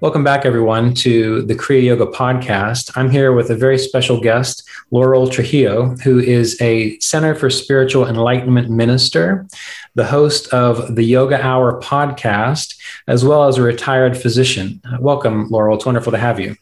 [0.00, 2.92] Welcome back, everyone, to the Kriya Yoga podcast.
[2.94, 4.62] I'm here with a very special guest,
[4.92, 9.44] Laurel Trujillo, who is a Center for Spiritual Enlightenment minister,
[9.96, 12.76] the host of the Yoga Hour podcast,
[13.08, 14.80] as well as a retired physician.
[14.84, 15.74] Uh, welcome, Laurel.
[15.74, 16.54] It's wonderful to have you.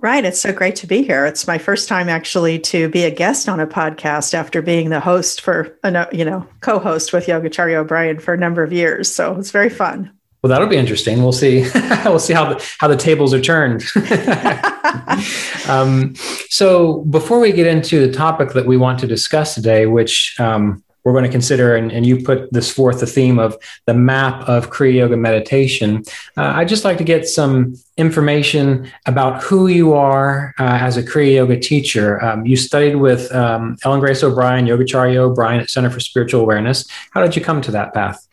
[0.00, 0.24] Right.
[0.24, 1.26] It's so great to be here.
[1.26, 4.98] It's my first time actually to be a guest on a podcast after being the
[4.98, 9.14] host for, uh, you know, co host with Yogacharya O'Brien for a number of years.
[9.14, 10.10] So it's very fun.
[10.42, 11.22] Well, that'll be interesting.
[11.22, 11.60] We'll see.
[12.04, 13.84] we'll see how the, how the tables are turned.
[15.68, 16.14] um,
[16.48, 20.82] so, before we get into the topic that we want to discuss today, which um,
[21.04, 24.48] we're going to consider, and, and, you put this forth the theme of the map
[24.48, 26.04] of Kriya Yoga meditation.
[26.36, 31.02] Uh, I'd just like to get some information about who you are uh, as a
[31.02, 32.22] Kriya Yoga teacher.
[32.24, 36.88] Um, you studied with um, Ellen Grace O'Brien, Yogacharya O'Brien at Center for Spiritual Awareness.
[37.10, 38.26] How did you come to that path?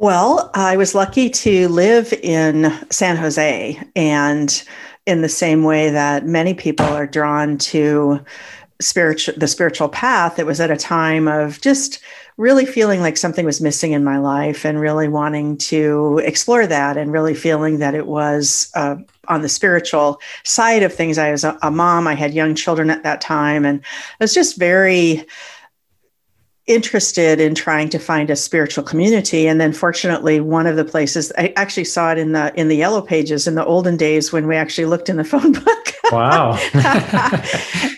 [0.00, 4.64] Well, I was lucky to live in San Jose, and
[5.04, 8.24] in the same way that many people are drawn to
[8.80, 12.00] spiritual the spiritual path, it was at a time of just
[12.38, 16.96] really feeling like something was missing in my life and really wanting to explore that
[16.96, 18.96] and really feeling that it was uh,
[19.28, 21.18] on the spiritual side of things.
[21.18, 23.82] I was a, a mom, I had young children at that time, and
[24.18, 25.26] I was just very
[26.66, 29.46] interested in trying to find a spiritual community.
[29.46, 32.76] And then fortunately one of the places i actually saw it in the in the
[32.76, 35.94] yellow pages in the olden days when we actually looked in the phone book.
[36.12, 36.58] Wow.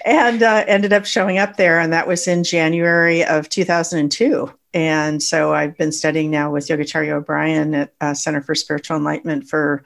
[0.04, 5.22] And uh, ended up showing up there and that was in january of 2002 and
[5.22, 9.84] so i've been studying now with yogacharya o'brien at uh, center for spiritual enlightenment for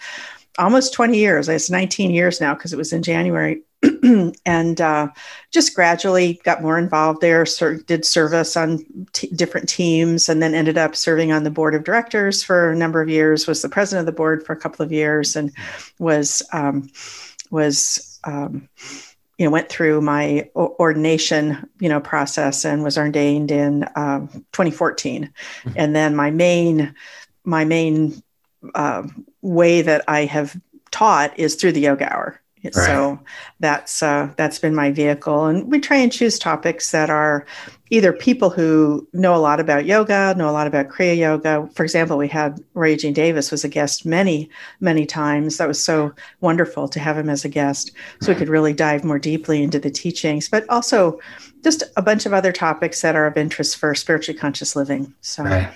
[0.59, 1.49] almost 20 years.
[1.49, 3.63] It's 19 years now because it was in january
[4.47, 5.09] and uh,
[5.51, 7.47] just gradually got more involved there.
[7.47, 11.75] Ser- did service on t- different teams, and then ended up serving on the board
[11.75, 13.47] of directors for a number of years.
[13.47, 15.53] Was the president of the board for a couple of years, and
[15.99, 16.89] was um,
[17.51, 18.69] was um,
[19.39, 24.21] you know went through my ordination you know process and was ordained in uh,
[24.53, 25.25] 2014.
[25.25, 25.73] Mm-hmm.
[25.77, 26.95] And then my main
[27.45, 28.23] my main
[28.75, 29.07] uh,
[29.43, 32.41] way that I have taught is through the yoga hour
[32.75, 32.87] Right.
[32.87, 33.21] So
[33.61, 37.47] that's uh, that's been my vehicle, and we try and choose topics that are
[37.91, 41.69] either people who know a lot about yoga, know a lot about Kriya Yoga.
[41.75, 45.59] For example, we had Roy Eugene Davis was a guest many many times.
[45.59, 49.05] That was so wonderful to have him as a guest, so we could really dive
[49.05, 51.19] more deeply into the teachings, but also
[51.63, 55.13] just a bunch of other topics that are of interest for spiritually conscious living.
[55.21, 55.69] So, right.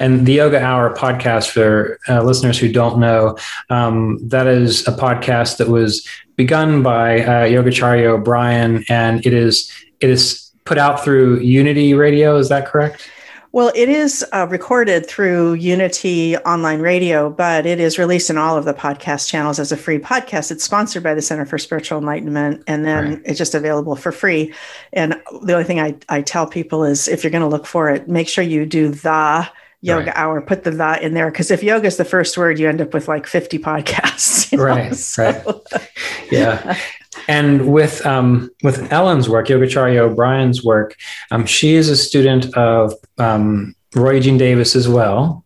[0.00, 3.36] And the Yoga Hour podcast for uh, listeners who don't know,
[3.70, 6.06] um, that is a podcast that was
[6.36, 12.36] begun by uh, Yogacharya O'Brien, and it is it is put out through Unity Radio.
[12.36, 13.08] Is that correct?
[13.52, 18.58] Well, it is uh, recorded through Unity Online Radio, but it is released in all
[18.58, 20.50] of the podcast channels as a free podcast.
[20.50, 23.22] It's sponsored by the Center for Spiritual Enlightenment, and then right.
[23.24, 24.52] it's just available for free.
[24.92, 27.88] And the only thing I, I tell people is if you're going to look for
[27.88, 29.48] it, make sure you do the
[29.80, 30.16] yoga right.
[30.16, 32.80] hour put the that in there because if yoga is the first word you end
[32.80, 34.64] up with like 50 podcasts you know?
[34.64, 35.62] right so.
[35.72, 35.90] right
[36.30, 36.76] yeah
[37.28, 40.96] and with um, with ellen's work yogacharya o'brien's work
[41.30, 45.44] um, she is a student of um, roy Eugene davis as well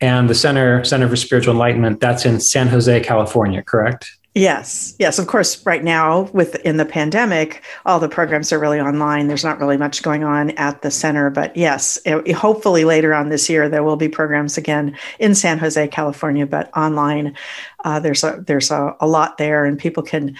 [0.00, 5.18] and the center center for spiritual enlightenment that's in san jose california correct Yes, yes.
[5.18, 9.26] Of course, right now with in the pandemic, all the programs are really online.
[9.26, 13.28] There's not really much going on at the center, but yes, it, hopefully later on
[13.28, 17.36] this year there will be programs again in San Jose, California, but online.
[17.84, 20.34] Uh, there's a there's a, a lot there, and people can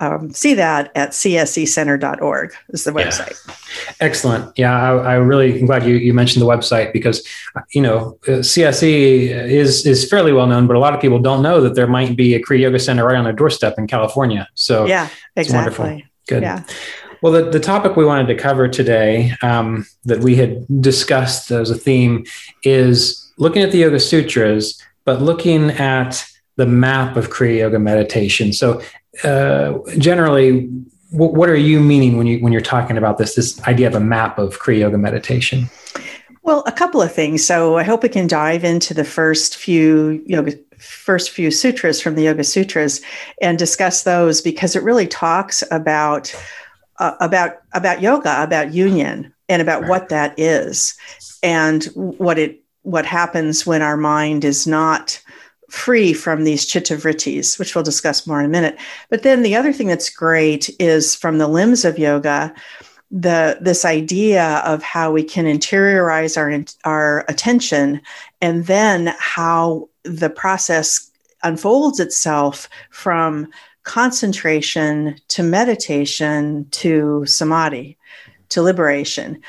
[0.00, 3.36] um, see that at csecenter.org is the website.
[3.46, 3.92] Yeah.
[4.00, 4.58] Excellent.
[4.58, 7.26] Yeah, I, I really am glad you, you mentioned the website because,
[7.72, 11.60] you know, CSE is, is fairly well known, but a lot of people don't know
[11.60, 14.48] that there might be a Kriya Yoga Center right on their doorstep in California.
[14.54, 15.84] So yeah, exactly.
[15.86, 16.10] wonderful.
[16.28, 16.42] Good.
[16.42, 16.64] Yeah.
[17.22, 21.70] Well, the, the topic we wanted to cover today um, that we had discussed as
[21.70, 22.24] a theme
[22.62, 26.24] is looking at the Yoga Sutras, but looking at
[26.56, 28.52] the map of Kriya Yoga meditation.
[28.52, 28.82] So,
[29.24, 30.68] uh, generally,
[31.12, 33.94] w- what are you meaning when you when you're talking about this this idea of
[33.94, 35.68] a map of Kriya Yoga meditation?
[36.42, 37.44] Well, a couple of things.
[37.44, 42.14] So I hope we can dive into the first few yoga first few sutras from
[42.14, 43.00] the Yoga Sutras
[43.40, 46.34] and discuss those because it really talks about
[46.98, 49.90] uh, about about yoga, about union, and about right.
[49.90, 50.96] what that is,
[51.42, 55.20] and what it what happens when our mind is not
[55.68, 58.78] free from these chitta vrittis, which we'll discuss more in a minute.
[59.10, 62.54] But then the other thing that's great is from the limbs of yoga
[63.10, 68.00] the this idea of how we can interiorize our our attention
[68.40, 71.10] and then how the process
[71.42, 73.48] unfolds itself from
[73.84, 77.96] concentration to meditation to samadhi
[78.48, 79.40] to liberation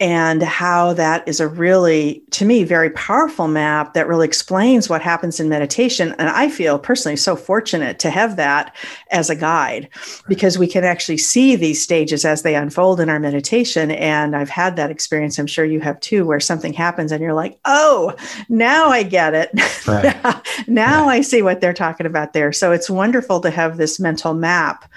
[0.00, 5.02] and how that is a really, to me, very powerful map that really explains what
[5.02, 6.14] happens in meditation.
[6.18, 8.76] And I feel personally so fortunate to have that
[9.10, 9.88] as a guide
[10.28, 13.90] because we can actually see these stages as they unfold in our meditation.
[13.90, 17.34] And I've had that experience, I'm sure you have too, where something happens and you're
[17.34, 18.14] like, oh,
[18.48, 19.50] now I get it.
[19.86, 20.14] Right.
[20.68, 22.52] now I see what they're talking about there.
[22.52, 24.88] So it's wonderful to have this mental map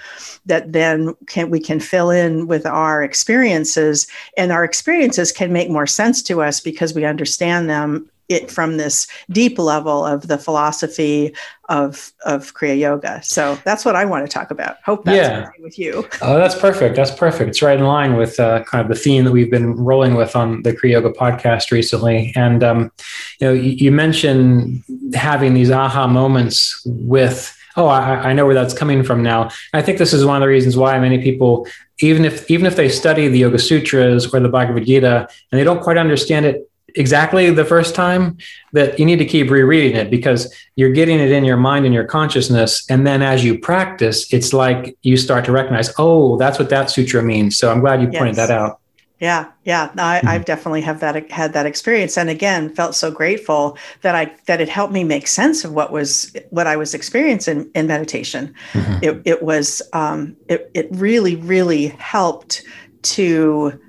[0.46, 4.06] that then can we can fill in with our experiences.
[4.36, 8.76] And our experiences can make more sense to us because we understand them it from
[8.76, 11.34] this deep level of the philosophy
[11.68, 13.22] of of kriya yoga.
[13.22, 14.76] So that's what i want to talk about.
[14.84, 15.50] Hope that's yeah.
[15.62, 16.08] with you.
[16.20, 16.96] Oh that's perfect.
[16.96, 17.50] That's perfect.
[17.50, 20.34] It's right in line with uh, kind of the theme that we've been rolling with
[20.34, 22.32] on the kriya yoga podcast recently.
[22.36, 22.92] And um,
[23.40, 24.82] you know you, you mentioned
[25.14, 29.50] having these aha moments with oh, I, I know where that's coming from now.
[29.72, 31.66] I think this is one of the reasons why many people,
[32.00, 35.64] even if even if they study the Yoga Sutras or the Bhagavad Gita and they
[35.64, 38.36] don't quite understand it exactly the first time,
[38.72, 41.94] that you need to keep rereading it because you're getting it in your mind and
[41.94, 42.84] your consciousness.
[42.90, 46.90] And then as you practice, it's like you start to recognize, oh, that's what that
[46.90, 47.56] sutra means.
[47.56, 48.18] So I'm glad you yes.
[48.18, 48.81] pointed that out.
[49.22, 50.28] Yeah, yeah, I, mm-hmm.
[50.28, 54.60] I've definitely have that had that experience, and again, felt so grateful that I that
[54.60, 58.52] it helped me make sense of what was what I was experiencing in meditation.
[58.72, 58.98] Mm-hmm.
[59.04, 62.64] It it was um, it it really really helped
[63.02, 63.80] to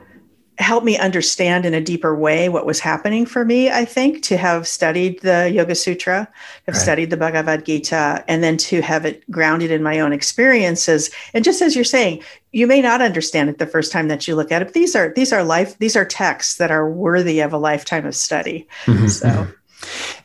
[0.60, 4.38] helped me understand in a deeper way what was happening for me, I think, to
[4.38, 6.28] have studied the Yoga Sutra,
[6.66, 6.82] have right.
[6.82, 11.10] studied the Bhagavad Gita, and then to have it grounded in my own experiences.
[11.34, 12.22] And just as you're saying,
[12.52, 14.96] you may not understand it the first time that you look at it, but these
[14.96, 18.68] are these are life, these are texts that are worthy of a lifetime of study.
[18.86, 19.08] Mm-hmm.
[19.08, 19.52] So mm-hmm.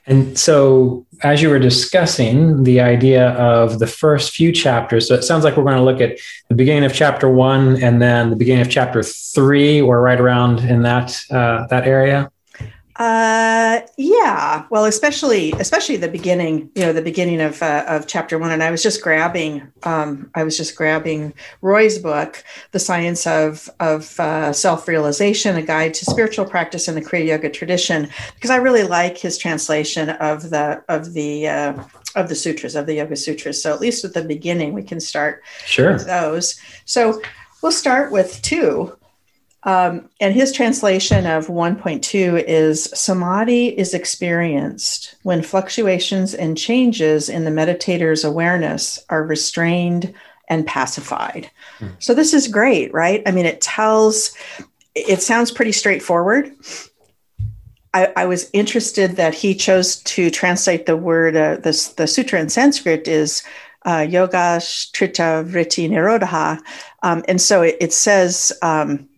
[0.09, 5.23] And so, as you were discussing the idea of the first few chapters, so it
[5.23, 6.19] sounds like we're going to look at
[6.49, 10.61] the beginning of chapter one and then the beginning of chapter three, or right around
[10.61, 12.31] in that uh, that area.
[12.99, 14.67] Uh, yeah.
[14.71, 18.61] Well, especially especially the beginning, you know, the beginning of uh, of chapter one, and
[18.61, 22.43] I was just grabbing, um, I was just grabbing Roy's book,
[22.73, 27.27] "The Science of of uh, Self Realization: A Guide to Spiritual Practice in the Kriya
[27.27, 31.85] Yoga Tradition," because I really like his translation of the of the uh,
[32.17, 33.63] of the sutras of the Yoga Sutras.
[33.63, 36.61] So at least at the beginning, we can start sure with those.
[36.85, 37.23] So
[37.63, 38.99] we'll start with two.
[39.65, 47.45] Um, and his translation of 1.2 is Samadhi is experienced when fluctuations and changes in
[47.45, 50.15] the meditator's awareness are restrained
[50.49, 51.51] and pacified.
[51.81, 51.93] Mm.
[51.99, 53.23] So, this is great, right?
[53.27, 54.33] I mean, it tells,
[54.95, 56.53] it sounds pretty straightforward.
[57.95, 62.41] I, I was interested that he chose to translate the word, uh, the, the sutra
[62.41, 63.43] in Sanskrit is
[63.87, 66.61] uh, Yoga Chitta Vritti Nirodha.
[67.03, 69.09] Um, and so it, it says, um,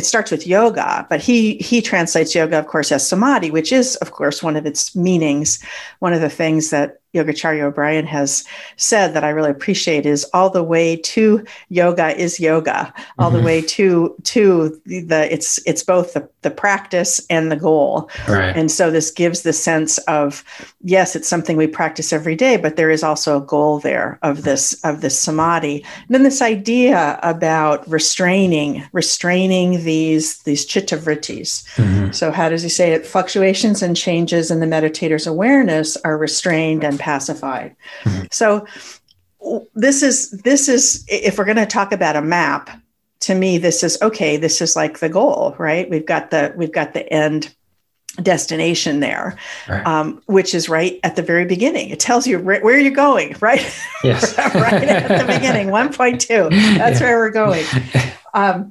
[0.00, 3.96] it starts with yoga, but he he translates yoga, of course, as samadhi, which is,
[3.96, 5.62] of course, one of its meanings.
[5.98, 8.44] One of the things that Yogacharya O'Brien has
[8.76, 13.40] said that I really appreciate is all the way to yoga is yoga, all mm-hmm.
[13.40, 18.10] the way to to the it's it's both the, the practice and the goal.
[18.28, 18.56] Right.
[18.56, 20.44] And so this gives the sense of
[20.82, 24.42] yes, it's something we practice every day, but there is also a goal there of
[24.42, 25.84] this of this samadhi.
[26.06, 31.64] And then this idea about restraining, restraining these these chitta vrittis.
[31.76, 32.12] Mm-hmm.
[32.12, 33.06] So how does he say it?
[33.06, 37.76] Fluctuations and changes in the meditator's awareness are restrained and pacified.
[38.04, 38.26] Mm-hmm.
[38.30, 38.66] So
[39.74, 42.79] this is this is if we're going to talk about a map,
[43.20, 45.88] to me this is okay, this is like the goal, right?
[45.88, 47.54] We've got the we've got the end
[48.22, 49.36] destination there,
[49.68, 49.86] right.
[49.86, 51.90] um, which is right at the very beginning.
[51.90, 53.60] It tells you right, where you're going, right?
[54.02, 54.36] Yes.
[54.54, 56.28] right at the beginning, 1.2.
[56.76, 57.06] That's yeah.
[57.06, 57.64] where we're going.
[58.34, 58.70] Um,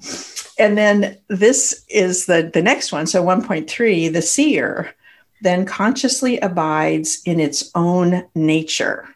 [0.58, 3.08] and then this is the, the next one.
[3.08, 4.94] So 1.3, the seer
[5.42, 9.08] then consciously abides in its own nature.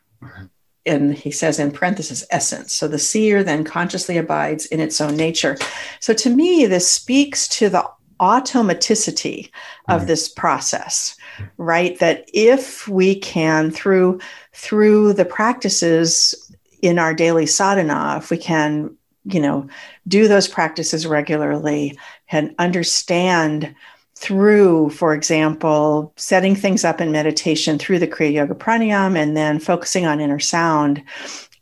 [0.85, 2.73] And he says in parenthesis, essence.
[2.73, 5.57] So the seer then consciously abides in its own nature.
[5.99, 9.49] So to me, this speaks to the automaticity
[9.89, 10.07] of mm-hmm.
[10.07, 11.17] this process
[11.57, 14.19] right that if we can through
[14.53, 16.33] through the practices
[16.81, 19.67] in our daily sadhana if we can you know
[20.07, 21.97] do those practices regularly
[22.29, 23.75] and understand
[24.15, 29.59] through for example setting things up in meditation through the kriya yoga pranayama and then
[29.59, 31.03] focusing on inner sound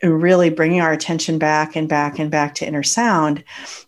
[0.04, 3.44] really bringing our attention back and back and back to inner sound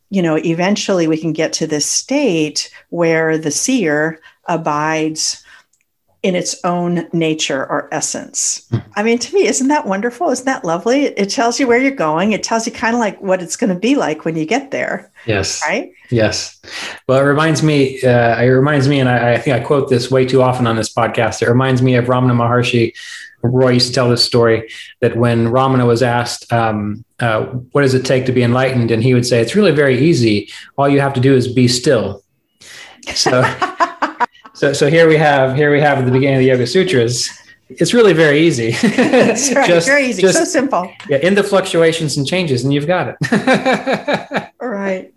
[0.10, 5.42] you know eventually we can get to this state where the seer abides
[6.24, 8.65] in its own nature or essence.
[8.96, 10.30] I mean, to me, isn't that wonderful?
[10.30, 11.08] Isn't that lovely?
[11.08, 12.32] It, tells you where you're going.
[12.32, 14.72] It tells you kind of like what it's going to be like when you get
[14.72, 15.12] there.
[15.25, 15.62] Yes.
[15.68, 15.92] Right.
[16.10, 16.62] Yes.
[17.08, 18.01] Well, it reminds me.
[18.01, 20.77] Uh, it reminds me, and I, I, think I quote this way too often on
[20.77, 21.42] this podcast.
[21.42, 22.94] It reminds me of Ramana Maharshi.
[23.42, 24.70] Roy used to tell this story
[25.01, 29.03] that when Ramana was asked, um, uh, "What does it take to be enlightened?" and
[29.03, 30.50] he would say, "It's really very easy.
[30.77, 32.24] All you have to do is be still."
[33.13, 33.42] So.
[34.63, 37.29] So, so here we have here we have at the beginning of the Yoga Sutras.
[37.67, 38.72] It's really very easy.
[38.96, 39.67] That's right.
[39.67, 40.22] just, very easy.
[40.22, 40.89] Just, so simple.
[41.10, 44.51] Yeah, in the fluctuations and changes, and you've got it.
[44.62, 45.13] right.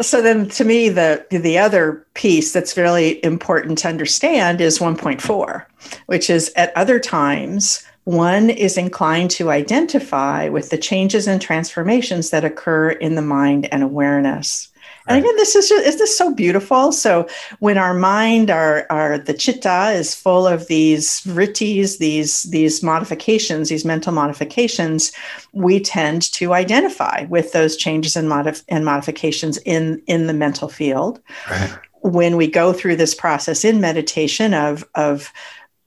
[0.00, 5.66] so then to me the the other piece that's really important to understand is 1.4
[6.06, 12.30] which is at other times one is inclined to identify with the changes and transformations
[12.30, 14.70] that occur in the mind and awareness
[15.06, 16.92] and again, this is just, is this so beautiful?
[16.92, 22.82] So when our mind, our, our the chitta is full of these vrittis, these these
[22.82, 25.12] modifications, these mental modifications,
[25.52, 30.68] we tend to identify with those changes and, modif- and modifications in in the mental
[30.68, 31.20] field.
[31.50, 31.78] Right.
[32.00, 35.32] When we go through this process in meditation of of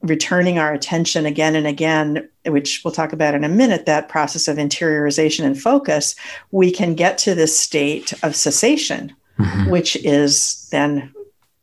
[0.02, 4.46] returning our attention again and again, which we'll talk about in a minute, that process
[4.46, 6.14] of interiorization and focus,
[6.50, 9.70] we can get to this state of cessation, mm-hmm.
[9.70, 11.12] which is then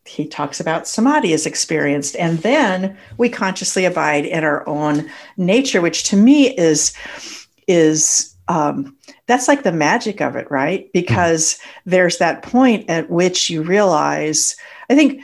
[0.06, 2.16] he talks about samadhi is experienced.
[2.18, 6.94] And then we consciously abide in our own nature, which to me is
[7.68, 10.92] is um, that's like the magic of it, right?
[10.94, 11.90] Because mm-hmm.
[11.90, 14.56] there's that point at which you realize,
[14.90, 15.22] I think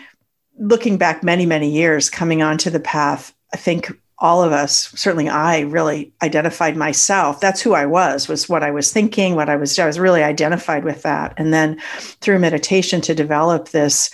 [0.58, 3.92] looking back many, many years coming onto the path, I think
[4.22, 7.40] all of us, certainly I really identified myself.
[7.40, 10.24] That's who I was, was what I was thinking, what I was, I was really
[10.24, 11.34] identified with that.
[11.38, 11.82] And then
[12.22, 14.12] through meditation to develop this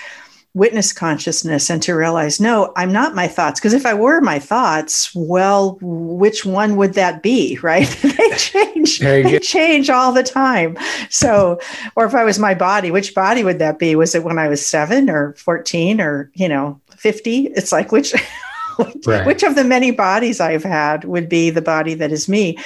[0.58, 3.60] witness consciousness and to realize, no, I'm not my thoughts.
[3.60, 7.58] Because if I were my thoughts, well, which one would that be?
[7.68, 7.88] Right?
[8.02, 9.00] they change.
[9.00, 10.78] They change all the time.
[11.10, 11.60] So,
[11.98, 13.94] or if I was my body, which body would that be?
[13.96, 17.48] Was it when I was seven or 14 or, you know, 50?
[17.48, 18.14] It's like, which
[19.05, 19.25] right.
[19.25, 22.57] which of the many bodies I've had would be the body that is me.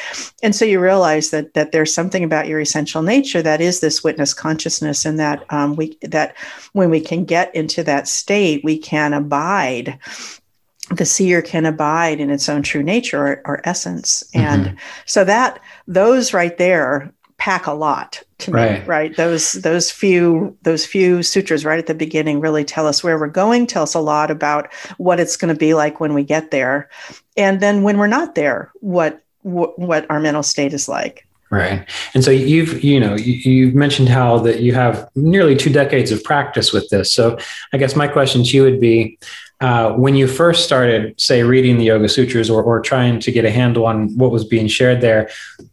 [0.43, 4.03] And so you realize that that there's something about your essential nature that is this
[4.03, 6.35] witness consciousness, and that um, we that
[6.73, 9.99] when we can get into that state, we can abide
[10.89, 14.77] the seer can abide in its own true nature or, or essence and mm-hmm.
[15.05, 18.81] so that those right there pack a lot to right.
[18.81, 19.17] me right.
[19.17, 23.25] those those few those few sutras right at the beginning really tell us where we're
[23.25, 26.51] going tell us a lot about what it's going to be like when we get
[26.51, 26.87] there.
[27.35, 31.25] And then when we're not there what what, what our mental state is like.
[31.49, 31.89] Right.
[32.13, 36.11] And so you've you know you, you've mentioned how that you have nearly two decades
[36.11, 37.11] of practice with this.
[37.11, 37.39] So
[37.73, 39.17] i guess my question to you would be
[39.61, 43.45] uh, when you first started, say, reading the Yoga Sutras or, or trying to get
[43.45, 45.29] a handle on what was being shared there,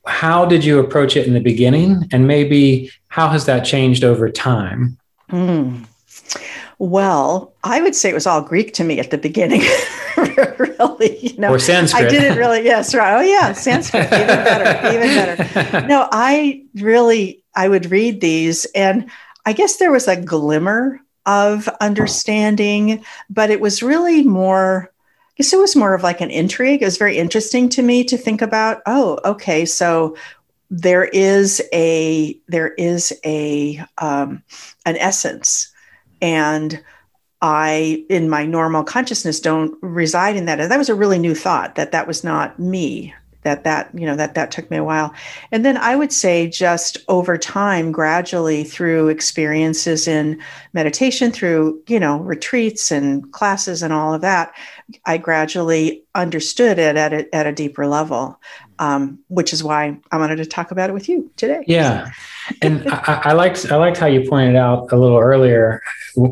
[0.07, 2.07] how did you approach it in the beginning?
[2.13, 4.99] And maybe how has that changed over time?
[5.31, 5.87] Mm.
[6.79, 9.63] Well, I would say it was all Greek to me at the beginning.
[10.59, 12.07] really, you know, or Sanskrit.
[12.07, 12.65] I didn't really.
[12.65, 13.17] Yes, right.
[13.17, 14.05] Oh, yeah, Sanskrit.
[14.05, 14.97] even better.
[14.97, 15.87] Even better.
[15.89, 17.43] No, I really.
[17.57, 19.11] I would read these, and
[19.45, 25.53] I guess there was a glimmer of understanding, but it was really more, I guess
[25.53, 26.83] it was more of like an intrigue.
[26.83, 30.17] It was very interesting to me to think about, oh, okay, so
[30.71, 34.43] there is a there is a um,
[34.85, 35.73] an essence.
[36.21, 36.83] And
[37.41, 40.59] i in my normal consciousness don't reside in that.
[40.59, 43.15] And that was a really new thought that that was not me
[43.49, 45.13] that that you know that that took me a while.
[45.53, 50.41] And then i would say just over time gradually through experiences in
[50.73, 54.53] meditation through you know retreats and classes and all of that
[55.07, 58.39] i gradually understood it at a, at a deeper level
[58.81, 61.65] um, which is why i wanted to talk about it with you today.
[61.67, 62.11] Yeah.
[62.63, 65.83] And I, I liked i liked how you pointed out a little earlier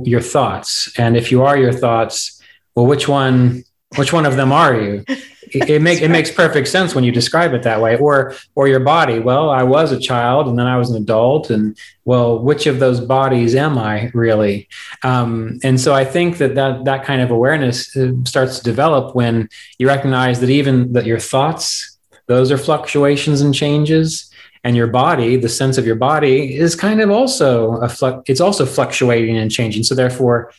[0.03, 0.93] your thoughts.
[0.99, 2.41] And if you are your thoughts
[2.75, 3.65] well which one
[3.97, 5.05] which one of them are you
[5.53, 7.97] it, it make, it makes perfect sense when you describe it that way.
[7.97, 9.19] Or or your body.
[9.19, 12.79] Well, I was a child and then I was an adult, and well, which of
[12.79, 14.69] those bodies am I really?
[15.03, 19.15] Um, and so I think that that that kind of awareness uh, starts to develop
[19.15, 19.49] when
[19.79, 24.31] you recognize that even that your thoughts, those are fluctuations and changes
[24.67, 28.41] and your body the sense of your body is kind of also a flu- it's
[28.41, 30.53] also fluctuating and changing so therefore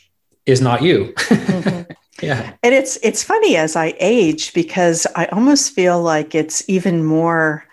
[0.46, 1.92] is not you mm-hmm.
[2.22, 7.04] yeah and it's it's funny as i age because i almost feel like it's even
[7.04, 7.66] more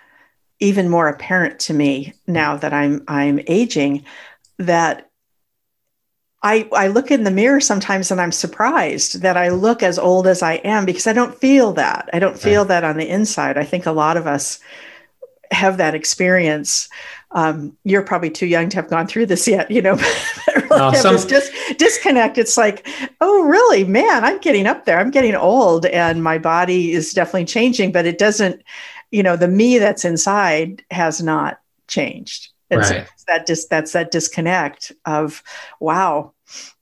[0.61, 4.05] even more apparent to me now that i'm i'm aging
[4.59, 5.11] that
[6.45, 10.27] I, I look in the mirror sometimes and I'm surprised that I look as old
[10.27, 12.11] as I am because I don't feel that.
[12.13, 12.69] I don't feel right.
[12.69, 13.57] that on the inside.
[13.57, 14.61] I think a lot of us
[15.51, 16.91] have that experience.
[17.35, 19.95] Um, you're probably too young to have gone through this yet, you know.
[20.71, 21.15] no, some...
[21.15, 22.39] this dis- disconnect.
[22.39, 22.87] It's like,
[23.21, 24.99] oh, really, man, I'm getting up there.
[24.99, 28.63] I'm getting old, and my body is definitely changing, but it doesn't.
[29.11, 32.51] You know, the me that's inside has not changed.
[32.71, 33.07] And right.
[33.07, 35.43] so that dis- that's that disconnect of,
[35.81, 36.33] wow,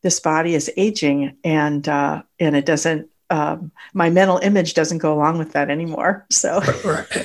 [0.02, 5.14] this body is aging, and uh, and it doesn't um, my mental image doesn't go
[5.14, 6.26] along with that anymore.
[6.30, 6.60] So,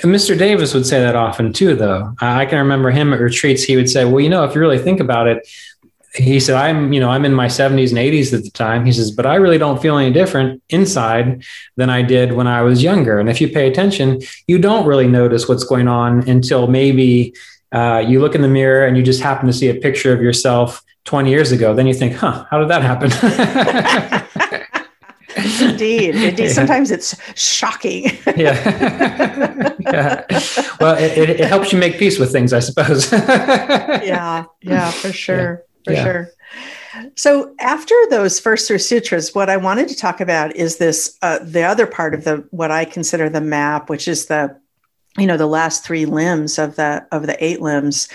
[0.05, 0.37] Mr.
[0.39, 2.15] Davis would say that often too, though.
[2.21, 3.63] I can remember him at retreats.
[3.63, 5.45] He would say, "Well, you know, if you really think about it."
[6.15, 8.93] He said, "I'm, you know, I'm in my 70s and 80s at the time." He
[8.93, 11.43] says, "But I really don't feel any different inside
[11.75, 13.19] than I did when I was younger.
[13.19, 17.33] And if you pay attention, you don't really notice what's going on until maybe
[17.73, 20.21] uh, you look in the mirror and you just happen to see a picture of
[20.21, 21.73] yourself 20 years ago.
[21.73, 24.23] Then you think, huh, how did that happen?"
[25.81, 26.45] indeed, indeed.
[26.45, 26.53] Yeah.
[26.53, 28.05] Sometimes it's shocking.
[28.35, 29.73] yeah.
[29.79, 30.25] yeah.
[30.79, 33.11] Well, it, it, helps you make peace with things, I suppose.
[33.11, 34.45] yeah.
[34.61, 35.63] Yeah, for sure.
[35.87, 36.03] Yeah.
[36.03, 36.29] For sure.
[37.15, 41.39] So after those first three sutras, what I wanted to talk about is this uh,
[41.43, 44.59] the other part of the what I consider the map, which is the
[45.17, 48.07] you know the last three limbs of the of the eight limbs.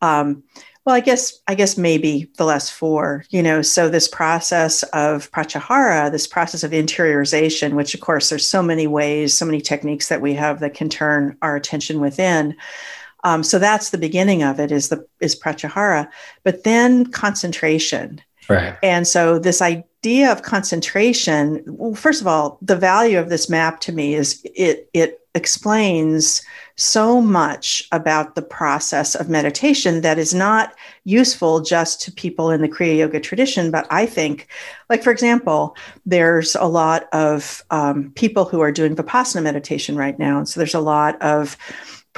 [0.00, 0.42] Um,
[0.84, 3.62] well, I guess I guess maybe the last four, you know.
[3.62, 8.86] So this process of pratyahara, this process of interiorization, which of course there's so many
[8.86, 12.56] ways, so many techniques that we have that can turn our attention within.
[13.24, 16.08] Um, so that's the beginning of it is the is pratyahara,
[16.44, 18.22] but then concentration.
[18.48, 18.76] Right.
[18.82, 23.80] And so this idea of concentration, well, first of all, the value of this map
[23.80, 26.42] to me is it it explains
[26.80, 32.62] so much about the process of meditation that is not useful just to people in
[32.62, 33.70] the Kriya Yoga tradition.
[33.70, 34.48] But I think,
[34.88, 40.18] like, for example, there's a lot of um, people who are doing Vipassana meditation right
[40.18, 40.38] now.
[40.38, 41.58] And so there's a lot of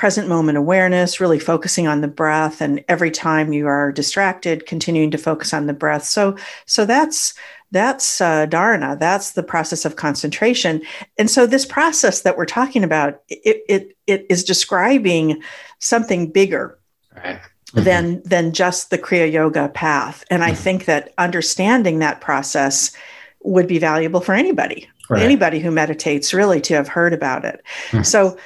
[0.03, 2.61] present moment awareness, really focusing on the breath.
[2.61, 6.03] And every time you are distracted, continuing to focus on the breath.
[6.03, 6.37] So,
[6.67, 7.35] so that's
[7.71, 10.83] that's uh, dharana that's the process of concentration
[11.17, 15.41] and so this process that we're talking about it it, it is describing
[15.79, 16.79] something bigger
[17.17, 17.41] right.
[17.41, 17.85] mm-hmm.
[17.85, 20.53] than than just the kriya yoga path and mm-hmm.
[20.53, 22.95] i think that understanding that process
[23.41, 25.23] would be valuable for anybody right.
[25.23, 28.03] anybody who meditates really to have heard about it mm-hmm.
[28.03, 28.37] so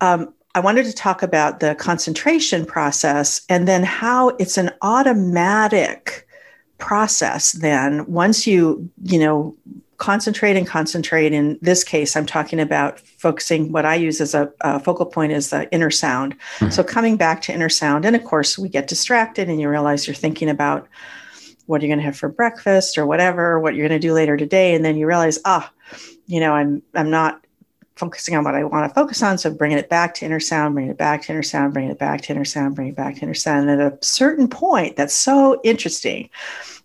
[0.00, 6.26] um, I wanted to talk about the concentration process and then how it's an automatic
[6.78, 9.56] process then once you you know
[9.98, 11.32] concentrate and concentrate.
[11.32, 15.30] In this case i'm talking about focusing what i use as a, a focal point
[15.30, 16.36] is the inner sound.
[16.56, 16.70] Mm-hmm.
[16.70, 20.08] so coming back to inner sound and of course we get distracted and you realize
[20.08, 20.88] you're thinking about
[21.66, 24.36] what you're going to have for breakfast or whatever what you're going to do later
[24.36, 24.74] today.
[24.74, 25.70] And then you realize ah
[26.26, 27.46] you know i'm i'm not
[27.96, 29.38] focusing on what I want to focus on.
[29.38, 31.98] So bringing it back to inner sound, bringing it back to inner sound, bringing it
[31.98, 33.68] back to inner sound, bringing it back to inner sound.
[33.68, 36.30] And at a certain point, that's so interesting.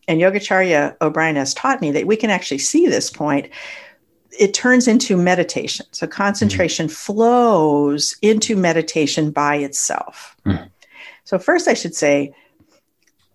[0.07, 3.49] And Yogacharya O'Brien has taught me that we can actually see this point.
[4.39, 5.85] It turns into meditation.
[5.91, 6.93] So concentration mm-hmm.
[6.93, 10.35] flows into meditation by itself.
[10.45, 10.65] Mm-hmm.
[11.23, 12.33] So, first, I should say,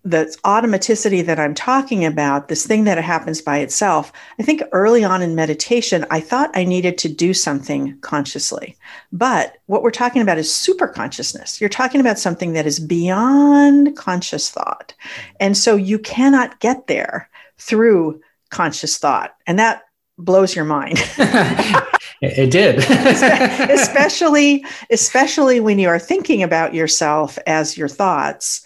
[0.05, 5.03] the automaticity that I'm talking about, this thing that happens by itself, I think early
[5.03, 8.77] on in meditation, I thought I needed to do something consciously.
[9.13, 11.61] But what we're talking about is super consciousness.
[11.61, 14.93] You're talking about something that is beyond conscious thought.
[15.39, 19.35] And so you cannot get there through conscious thought.
[19.47, 19.83] And that
[20.17, 20.97] blows your mind.
[22.21, 22.77] it did.
[23.71, 28.65] especially especially when you are thinking about yourself as your thoughts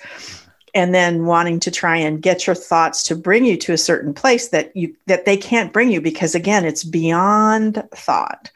[0.77, 4.13] and then wanting to try and get your thoughts to bring you to a certain
[4.13, 8.51] place that you that they can't bring you because again it's beyond thought.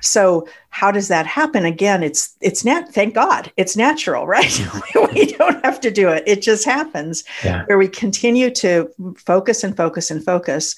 [0.00, 1.66] So how does that happen?
[1.66, 4.66] Again it's it's nat thank god it's natural right?
[5.12, 6.24] We don't have to do it.
[6.26, 7.64] It just happens yeah.
[7.66, 10.76] where we continue to focus and focus and focus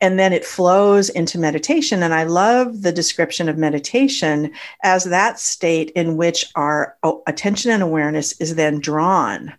[0.00, 2.02] and then it flows into meditation.
[2.02, 7.70] And i love the description of meditation as that state in which our oh, attention
[7.70, 9.54] and awareness is then drawn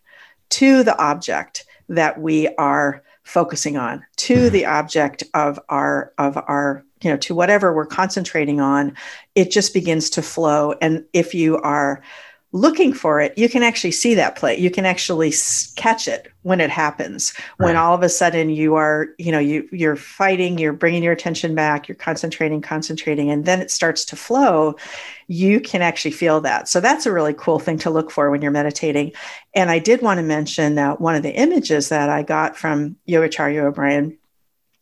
[0.52, 4.54] to the object that we are focusing on to mm-hmm.
[4.54, 8.96] the object of our of our you know to whatever we're concentrating on
[9.36, 12.02] it just begins to flow and if you are
[12.54, 14.58] looking for it, you can actually see that play.
[14.58, 15.34] You can actually
[15.76, 17.34] catch it when it happens.
[17.58, 17.68] Right.
[17.68, 21.14] When all of a sudden you are, you know, you you're fighting, you're bringing your
[21.14, 24.76] attention back, you're concentrating, concentrating, and then it starts to flow.
[25.28, 26.68] You can actually feel that.
[26.68, 29.14] So that's a really cool thing to look for when you're meditating.
[29.56, 32.98] And I did want to mention that one of the images that I got from
[33.08, 34.18] Yogacharya O'Brien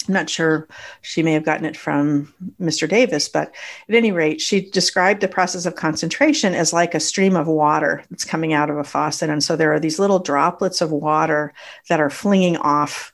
[0.10, 0.68] I'm not sure
[1.02, 2.90] she may have gotten it from Mr.
[2.90, 3.54] Davis, but
[3.88, 8.04] at any rate, she described the process of concentration as like a stream of water
[8.10, 9.30] that's coming out of a faucet.
[9.30, 11.54] And so there are these little droplets of water
[11.90, 13.14] that are flinging off,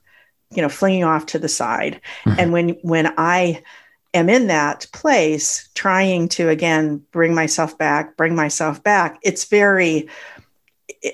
[0.52, 2.00] you know, flinging off to the side.
[2.24, 2.40] Mm-hmm.
[2.40, 3.62] And when when I
[4.14, 10.08] am in that place, trying to again bring myself back, bring myself back, it's very,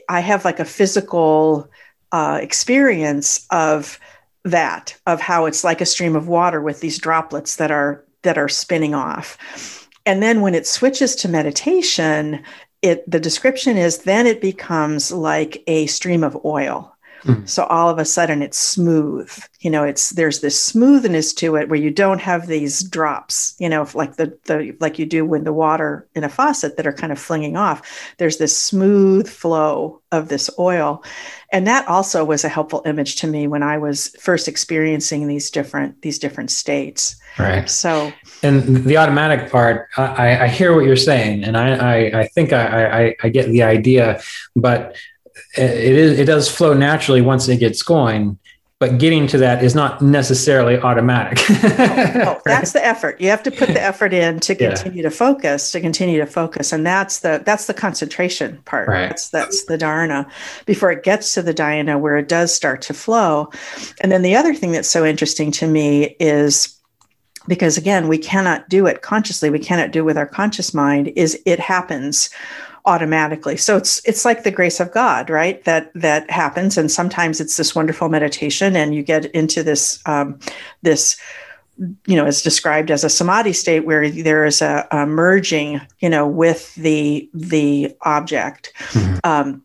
[0.08, 1.68] I have like a physical
[2.12, 4.00] uh, experience of
[4.44, 8.38] that of how it's like a stream of water with these droplets that are that
[8.38, 9.88] are spinning off.
[10.06, 12.44] And then when it switches to meditation
[12.82, 16.91] it the description is then it becomes like a stream of oil
[17.24, 17.48] mm.
[17.48, 21.70] so all of a sudden it's smooth you know it's there's this smoothness to it
[21.70, 25.44] where you don't have these drops you know like the the like you do when
[25.44, 28.14] the water in a faucet that are kind of flinging off.
[28.18, 31.04] There's this smooth flow of this oil.
[31.54, 35.50] And that also was a helpful image to me when i was first experiencing these
[35.50, 37.16] different these different states.
[37.40, 37.70] Right.
[37.70, 38.12] So
[38.44, 42.52] and the automatic part i i hear what you're saying and i i, I think
[42.52, 44.22] I, I i get the idea
[44.56, 44.96] but
[45.58, 48.38] it is it does flow naturally once it gets going
[48.82, 51.38] but getting to that is not necessarily automatic.
[51.50, 53.22] oh, that's the effort.
[53.22, 55.08] You have to put the effort in to continue yeah.
[55.08, 58.88] to focus, to continue to focus, and that's the that's the concentration part.
[58.88, 59.10] Right.
[59.10, 60.28] That's that's the dharana
[60.66, 63.52] before it gets to the dhyana where it does start to flow.
[64.02, 66.76] And then the other thing that's so interesting to me is
[67.48, 69.52] because again, we cannot do it consciously.
[69.52, 71.10] We cannot do it with our conscious mind.
[71.16, 72.32] Is it happens
[72.86, 73.58] automatically.
[73.58, 75.64] So it's it's like the grace of God, right?
[75.66, 80.40] That that happens, and sometimes it's this wonderful meditation, and you get into this um,
[80.82, 81.20] this
[82.06, 86.10] you know is described as a samadhi state where there is a, a merging you
[86.10, 89.18] know with the the object mm-hmm.
[89.24, 89.64] um,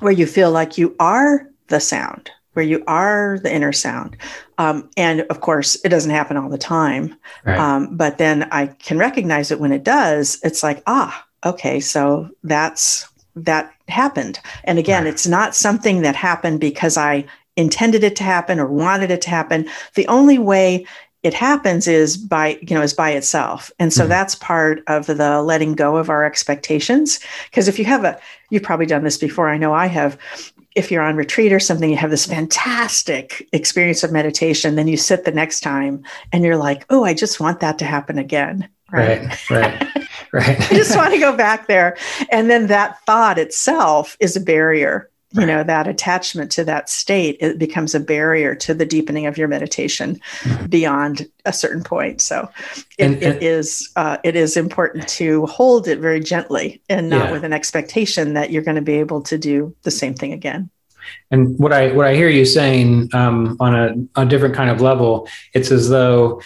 [0.00, 4.16] where you feel like you are the sound where you are the inner sound
[4.58, 7.58] um, and of course it doesn't happen all the time right.
[7.58, 12.30] um, but then i can recognize it when it does it's like ah okay, so
[12.42, 14.40] that's that happened.
[14.64, 17.24] And again, it's not something that happened because I
[17.56, 19.68] intended it to happen or wanted it to happen.
[19.94, 20.86] The only way
[21.22, 24.10] it happens is by you know is by itself and so mm-hmm.
[24.10, 27.18] that's part of the letting go of our expectations
[27.50, 28.18] because if you have a
[28.50, 30.16] you've probably done this before i know i have
[30.76, 34.96] if you're on retreat or something you have this fantastic experience of meditation then you
[34.96, 38.68] sit the next time and you're like oh i just want that to happen again
[38.90, 40.08] right right, right.
[40.32, 40.60] right.
[40.60, 41.96] I just want to go back there.
[42.30, 45.10] And then that thought itself is a barrier.
[45.32, 49.36] You know, that attachment to that state, it becomes a barrier to the deepening of
[49.36, 50.66] your meditation mm-hmm.
[50.68, 52.22] beyond a certain point.
[52.22, 52.48] So
[52.96, 57.10] it, and, and, it is uh, it is important to hold it very gently and
[57.10, 57.32] not yeah.
[57.32, 60.70] with an expectation that you're going to be able to do the same thing again.
[61.30, 64.80] And what I what I hear you saying um, on a, a different kind of
[64.80, 66.40] level, it's as though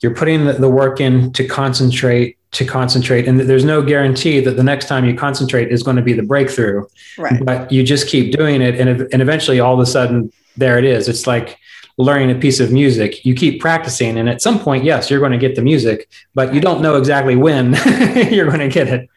[0.00, 4.62] you're putting the, work in to concentrate to concentrate and there's no guarantee that the
[4.62, 6.86] next time you concentrate is going to be the breakthrough.
[7.18, 7.44] Right.
[7.44, 10.84] but you just keep doing it and, and eventually all of a sudden there it
[10.84, 11.08] is.
[11.08, 11.58] It's like
[11.98, 13.24] learning a piece of music.
[13.26, 16.54] You keep practicing and at some point yes you're going to get the music but
[16.54, 17.74] you don't know exactly when
[18.30, 19.10] you're going to get it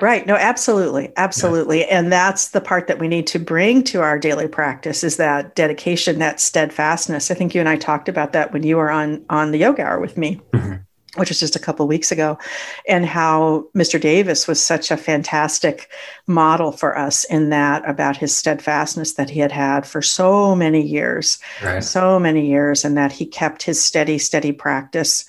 [0.00, 0.26] Right.
[0.26, 1.12] No, absolutely.
[1.16, 1.80] Absolutely.
[1.80, 1.98] Yeah.
[1.98, 5.54] And that's the part that we need to bring to our daily practice is that
[5.54, 7.30] dedication, that steadfastness.
[7.30, 9.82] I think you and I talked about that when you were on on the yoga
[9.84, 10.40] hour with me.
[10.52, 10.74] Mm-hmm.
[11.16, 12.38] Which was just a couple weeks ago,
[12.86, 14.00] and how Mr.
[14.00, 15.90] Davis was such a fantastic
[16.28, 20.80] model for us in that about his steadfastness that he had had for so many
[20.80, 21.82] years, right.
[21.82, 25.24] so many years, and that he kept his steady, steady practice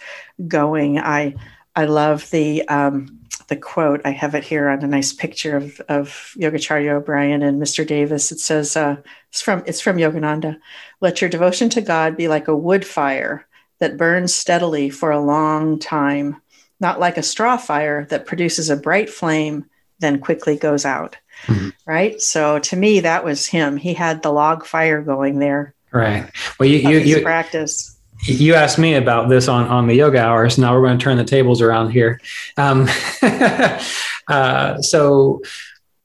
[0.48, 1.00] going.
[1.00, 1.34] I
[1.76, 4.02] I love the um, the quote.
[4.06, 7.86] I have it here on a nice picture of of Yogacharya O'Brien and Mr.
[7.86, 8.32] Davis.
[8.32, 8.98] It says, uh,
[9.30, 10.60] "It's from it's from Yogananda.
[11.02, 13.46] Let your devotion to God be like a wood fire
[13.80, 16.42] that burns steadily for a long time,
[16.80, 19.66] not like a straw fire that produces a bright flame
[20.00, 21.70] then quickly goes out." Mm-hmm.
[21.86, 22.22] Right.
[22.22, 23.78] So to me, that was him.
[23.78, 25.74] He had the log fire going there.
[25.92, 26.30] Right.
[26.60, 30.58] Well, you you, you practice you asked me about this on, on the yoga hours.
[30.58, 32.20] Now we're going to turn the tables around here.
[32.58, 32.88] Um,
[34.28, 35.42] uh, so,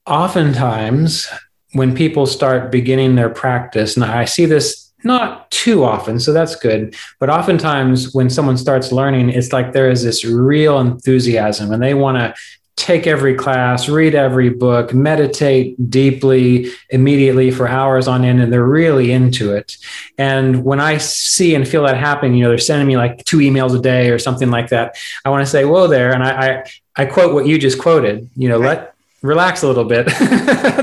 [0.05, 1.27] oftentimes,
[1.73, 6.55] when people start beginning their practice, and I see this not too often, so that's
[6.55, 11.83] good, but oftentimes when someone starts learning, it's like there is this real enthusiasm and
[11.83, 12.33] they want to
[12.75, 18.63] take every class, read every book, meditate deeply immediately for hours on end, and they're
[18.63, 19.77] really into it.
[20.17, 23.37] And when I see and feel that happening, you know, they're sending me like two
[23.37, 24.97] emails a day or something like that.
[25.23, 26.63] I want to say, "Whoa, there!" And I, I,
[26.95, 28.29] I quote what you just quoted.
[28.35, 28.79] You know, right.
[28.79, 30.05] let relax a little bit.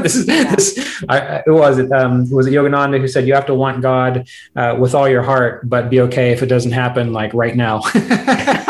[0.03, 1.05] this is this.
[1.09, 4.29] I, it was it um, was it Yogananda who said you have to want God
[4.57, 7.83] uh, with all your heart, but be okay if it doesn't happen like right now.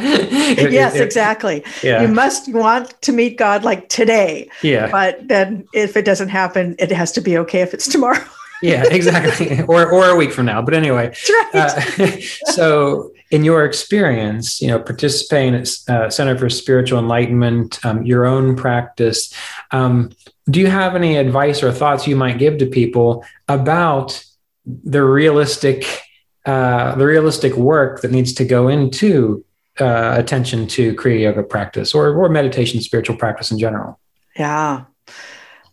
[0.58, 1.64] it, yes, it, exactly.
[1.82, 2.02] Yeah.
[2.02, 4.48] You must want to meet God like today.
[4.62, 4.90] Yeah.
[4.90, 8.24] But then if it doesn't happen, it has to be okay if it's tomorrow.
[8.62, 9.62] yeah, exactly.
[9.62, 10.62] or or a week from now.
[10.62, 11.14] But anyway.
[11.28, 11.54] Right.
[11.54, 12.20] Uh,
[12.52, 18.24] so in your experience, you know, participating at uh, Center for Spiritual Enlightenment, um, your
[18.24, 19.34] own practice,
[19.72, 20.10] um,
[20.48, 24.24] do you have any advice or thoughts you might give to people about
[24.64, 26.02] the realistic
[26.44, 29.44] uh, the realistic work that needs to go into
[29.80, 33.98] uh, attention to Kriya Yoga practice or, or meditation, spiritual practice in general?
[34.36, 34.84] Yeah.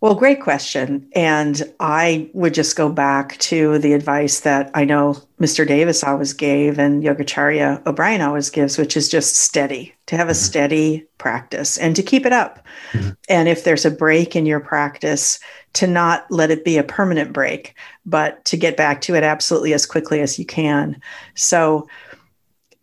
[0.04, 1.08] Well, great question.
[1.16, 5.66] And I would just go back to the advice that I know Mr.
[5.66, 10.32] Davis always gave and Yogacharya O'Brien always gives, which is just steady, to have a
[10.32, 10.44] mm-hmm.
[10.44, 12.66] steady practice and to keep it up.
[12.92, 13.12] Mm-hmm.
[13.30, 15.40] And if there's a break in your practice,
[15.74, 19.74] to not let it be a permanent break, but to get back to it absolutely
[19.74, 21.02] as quickly as you can.
[21.36, 21.88] So,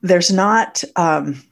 [0.03, 1.43] there's not um,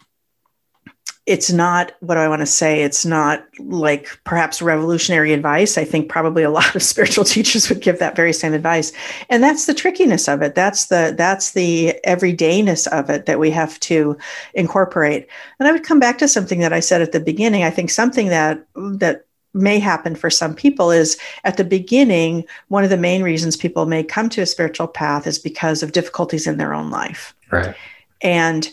[1.29, 2.83] it's not what I want to say.
[2.83, 5.77] It's not like perhaps revolutionary advice.
[5.77, 8.93] I think probably a lot of spiritual teachers would give that very same advice.
[9.29, 10.55] And that's the trickiness of it.
[10.55, 14.17] That's the that's the everydayness of it that we have to
[14.55, 15.29] incorporate.
[15.61, 17.63] And I would come back to something that I said at the beginning.
[17.63, 22.85] I think something that that may happen for some people is at the beginning one
[22.85, 26.47] of the main reasons people may come to a spiritual path is because of difficulties
[26.47, 27.35] in their own life.
[27.51, 27.75] Right.
[28.21, 28.69] And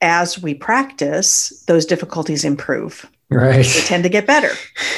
[0.00, 3.10] as we practice, those difficulties improve.
[3.30, 3.64] Right.
[3.64, 4.52] They tend to get better.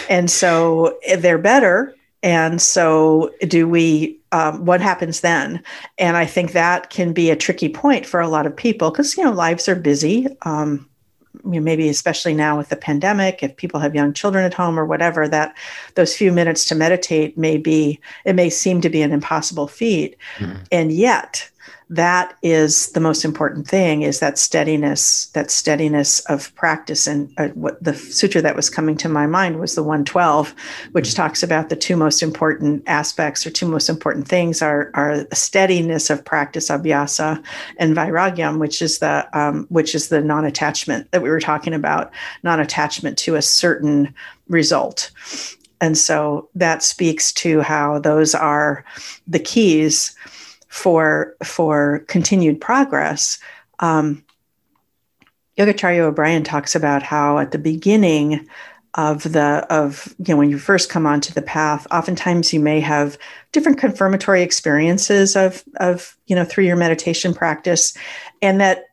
[0.09, 1.95] And so they're better.
[2.23, 5.63] And so, do we, um, what happens then?
[5.99, 9.17] And I think that can be a tricky point for a lot of people because,
[9.17, 10.27] you know, lives are busy.
[10.43, 10.89] Um,
[11.45, 15.29] maybe especially now with the pandemic, if people have young children at home or whatever,
[15.29, 15.57] that
[15.95, 20.17] those few minutes to meditate may be, it may seem to be an impossible feat.
[20.39, 20.67] Mm.
[20.73, 21.49] And yet,
[21.91, 27.07] that is the most important thing is that steadiness that steadiness of practice.
[27.07, 30.55] And uh, what the sutra that was coming to my mind was the 112
[30.93, 35.27] which talks about the two most important aspects or two most important things are are
[35.33, 37.43] steadiness of practice abhyasa
[37.79, 42.13] and vairagyam which is the um, which is the non-attachment that we were talking about
[42.43, 44.15] non-attachment to a certain
[44.49, 45.11] result.
[45.81, 48.85] And so that speaks to how those are
[49.27, 50.17] the keys
[50.69, 53.39] for for continued progress.
[53.81, 54.25] Um,
[55.59, 58.49] Yogacharya O'Brien talks about how at the beginning
[58.95, 62.81] of the of you know when you first come onto the path, oftentimes you may
[62.81, 63.19] have
[63.53, 67.97] different confirmatory experiences of of you know through your meditation practice,
[68.41, 68.85] and that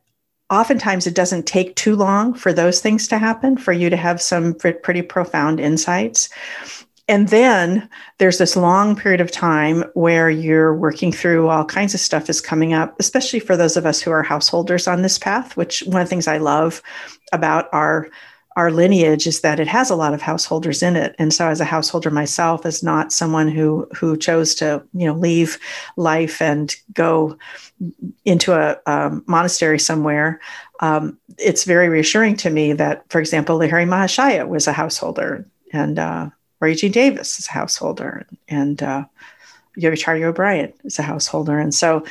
[0.49, 4.21] oftentimes it doesn't take too long for those things to happen for you to have
[4.21, 6.29] some pretty profound insights
[7.07, 7.87] and then
[8.17, 12.41] there's this long period of time where you're working through all kinds of stuff is
[12.41, 16.01] coming up, especially for those of us who are householders on this path, which one
[16.01, 16.81] of the things I love
[17.31, 18.09] about our
[18.57, 21.13] our lineage is that it has a lot of householders in it.
[21.19, 25.13] And so as a householder myself as not someone who who chose to you know
[25.13, 25.59] leave
[25.97, 27.37] life and go
[28.23, 30.39] into a um, monastery somewhere
[30.79, 35.45] um, it's very reassuring to me that for example the lahiri mahashaya was a householder.
[35.73, 36.29] And uh,
[36.65, 39.05] Reggie Davis is a householder, and uh,
[39.77, 41.59] Yogacharya O'Brien is a householder.
[41.59, 42.03] And so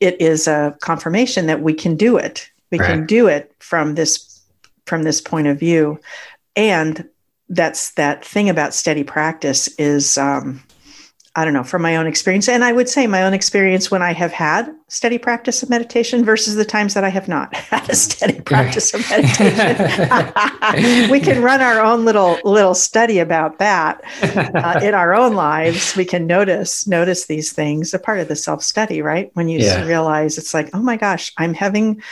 [0.00, 2.48] it is a confirmation that we can do it.
[2.70, 2.86] We right.
[2.86, 4.40] can do it from this
[4.86, 6.00] from this point of view.
[6.54, 7.08] And
[7.48, 10.62] that's that thing about steady practice is um,
[11.38, 12.48] I don't know, from my own experience.
[12.48, 16.24] And I would say my own experience when I have had steady practice of meditation
[16.24, 21.08] versus the times that I have not had a steady practice of meditation.
[21.12, 25.94] we can run our own little little study about that uh, in our own lives.
[25.94, 27.94] We can notice notice these things.
[27.94, 29.30] A part of the self study, right?
[29.34, 29.84] When you yeah.
[29.84, 32.02] realize it's like, oh my gosh, I'm having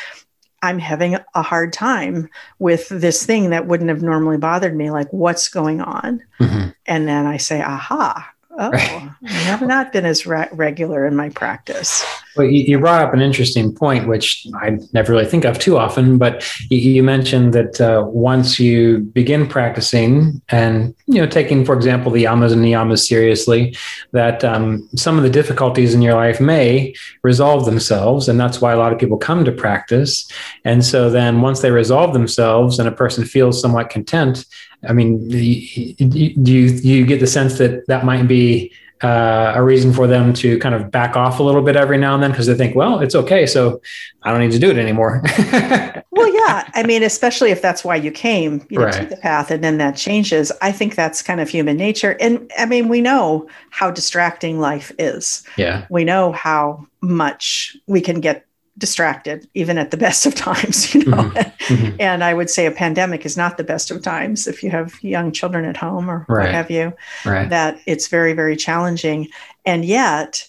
[0.63, 4.93] I'm having a hard time with this thing that wouldn't have normally bothered me.
[4.93, 6.23] Like, what's going on?
[6.39, 6.69] Mm-hmm.
[6.87, 11.29] And then I say, aha, Oh, I have not been as re- regular in my
[11.29, 12.05] practice.
[12.37, 15.79] Well, you, you, brought up an interesting point, which I never really think of too
[15.79, 16.19] often.
[16.19, 21.75] But you, you mentioned that uh, once you begin practicing and you know taking, for
[21.75, 23.77] example, the yamas and niyamas seriously,
[24.13, 28.73] that um, some of the difficulties in your life may resolve themselves, and that's why
[28.73, 30.31] a lot of people come to practice.
[30.65, 34.45] And so then, once they resolve themselves, and a person feels somewhat content,
[34.87, 39.63] I mean, do you, do you get the sense that that might be uh, a
[39.63, 42.31] reason for them to kind of back off a little bit every now and then
[42.31, 43.81] because they think, well, it's okay, so
[44.23, 45.23] I don't need to do it anymore.
[46.11, 48.95] well, yeah, I mean, especially if that's why you came you know, right.
[48.95, 50.51] to the path, and then that changes.
[50.63, 54.91] I think that's kind of human nature, and I mean, we know how distracting life
[54.99, 55.43] is.
[55.59, 58.46] Yeah, we know how much we can get
[58.79, 61.75] distracted even at the best of times you know mm-hmm.
[61.75, 61.97] mm-hmm.
[62.01, 65.03] and i would say a pandemic is not the best of times if you have
[65.03, 66.45] young children at home or right.
[66.45, 66.93] what have you
[67.25, 67.51] right.
[67.51, 69.29] that it's very very challenging
[69.65, 70.47] and yet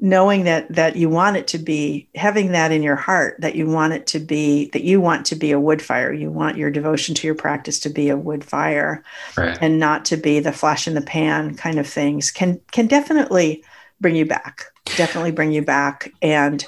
[0.00, 3.66] knowing that that you want it to be having that in your heart that you
[3.66, 6.70] want it to be that you want to be a wood fire you want your
[6.70, 9.04] devotion to your practice to be a wood fire
[9.36, 9.58] right.
[9.60, 13.62] and not to be the flash in the pan kind of things can can definitely
[14.00, 14.64] bring you back
[14.96, 16.64] definitely bring you back and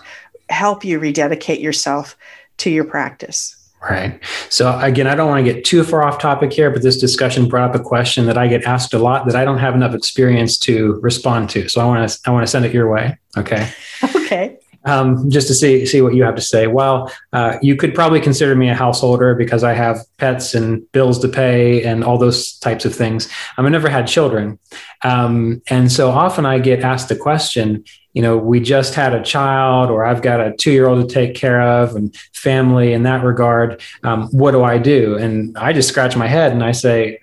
[0.49, 2.17] help you rededicate yourself
[2.59, 3.57] to your practice.
[3.83, 4.21] Right.
[4.49, 7.49] So again, I don't want to get too far off topic here, but this discussion
[7.49, 9.93] brought up a question that I get asked a lot that I don't have enough
[9.93, 11.69] experience to respond to.
[11.69, 13.19] So I want to I want to send it your way.
[13.37, 13.69] Okay.
[14.17, 14.59] Okay.
[14.85, 16.67] Um, just to see see what you have to say.
[16.67, 21.21] Well, uh, you could probably consider me a householder because I have pets and bills
[21.21, 23.29] to pay and all those types of things.
[23.57, 24.59] Um, I never had children,
[25.05, 29.23] um, and so often I get asked the question: you know, we just had a
[29.23, 33.05] child, or I've got a two year old to take care of, and family in
[33.05, 33.81] that regard.
[34.03, 35.17] Um, what do I do?
[35.17, 37.21] And I just scratch my head and I say,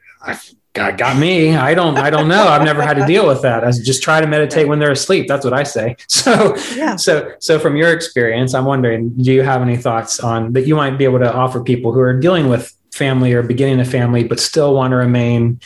[0.80, 1.58] God got me.
[1.58, 2.48] I don't, I don't know.
[2.48, 3.66] I've never had to deal with that.
[3.66, 5.28] I just try to meditate when they're asleep.
[5.28, 5.98] That's what I say.
[6.08, 6.96] So, yeah.
[6.96, 10.76] so, so from your experience, I'm wondering, do you have any thoughts on that you
[10.76, 14.24] might be able to offer people who are dealing with family or beginning a family,
[14.24, 15.60] but still want to remain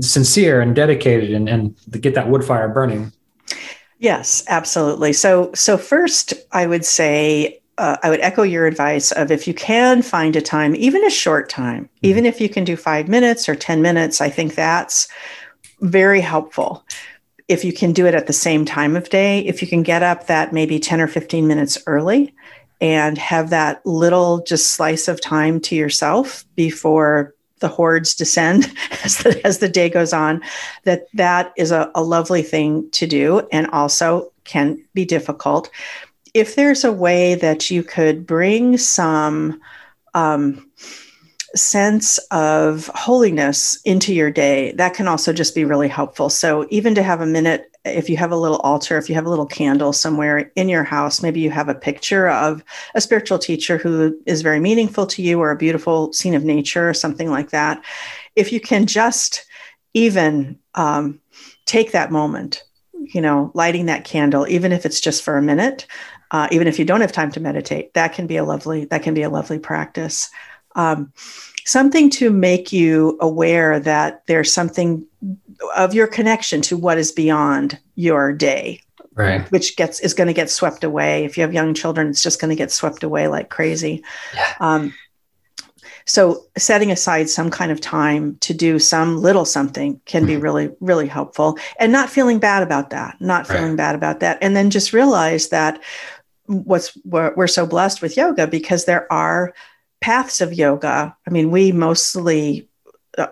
[0.00, 3.12] sincere and dedicated and, and get that wood fire burning?
[3.98, 5.12] Yes, absolutely.
[5.12, 9.54] So, so first, I would say uh, I would echo your advice of if you
[9.54, 12.06] can find a time, even a short time, mm-hmm.
[12.06, 15.08] even if you can do five minutes or ten minutes, I think that's
[15.80, 16.84] very helpful.
[17.48, 20.02] If you can do it at the same time of day, if you can get
[20.02, 22.34] up that maybe ten or fifteen minutes early,
[22.82, 28.70] and have that little just slice of time to yourself before the hordes descend
[29.04, 30.42] as the, as the day goes on
[30.84, 35.70] that that is a, a lovely thing to do and also can be difficult
[36.34, 39.60] if there's a way that you could bring some
[40.14, 40.70] um,
[41.54, 46.30] sense of holiness into your day, that can also just be really helpful.
[46.30, 49.24] So, even to have a minute if you have a little altar, if you have
[49.24, 52.62] a little candle somewhere in your house, maybe you have a picture of
[52.94, 56.88] a spiritual teacher who is very meaningful to you or a beautiful scene of nature
[56.88, 57.82] or something like that.
[58.36, 59.46] If you can just
[59.94, 61.20] even um,
[61.64, 62.62] take that moment,
[62.92, 65.86] you know, lighting that candle, even if it's just for a minute,
[66.30, 69.02] uh, even if you don't have time to meditate, that can be a lovely, that
[69.02, 70.30] can be a lovely practice.
[70.76, 71.12] Um,
[71.64, 75.06] something to make you aware that there's something
[75.76, 78.80] of your connection to what is beyond your day
[79.14, 82.22] right which gets is going to get swept away if you have young children it's
[82.22, 84.02] just going to get swept away like crazy
[84.34, 84.54] yeah.
[84.60, 84.94] um,
[86.06, 90.42] so setting aside some kind of time to do some little something can be mm-hmm.
[90.42, 93.58] really really helpful and not feeling bad about that not right.
[93.58, 95.80] feeling bad about that and then just realize that
[96.50, 99.54] what's we're, we're so blessed with yoga because there are
[100.00, 102.68] paths of yoga i mean we mostly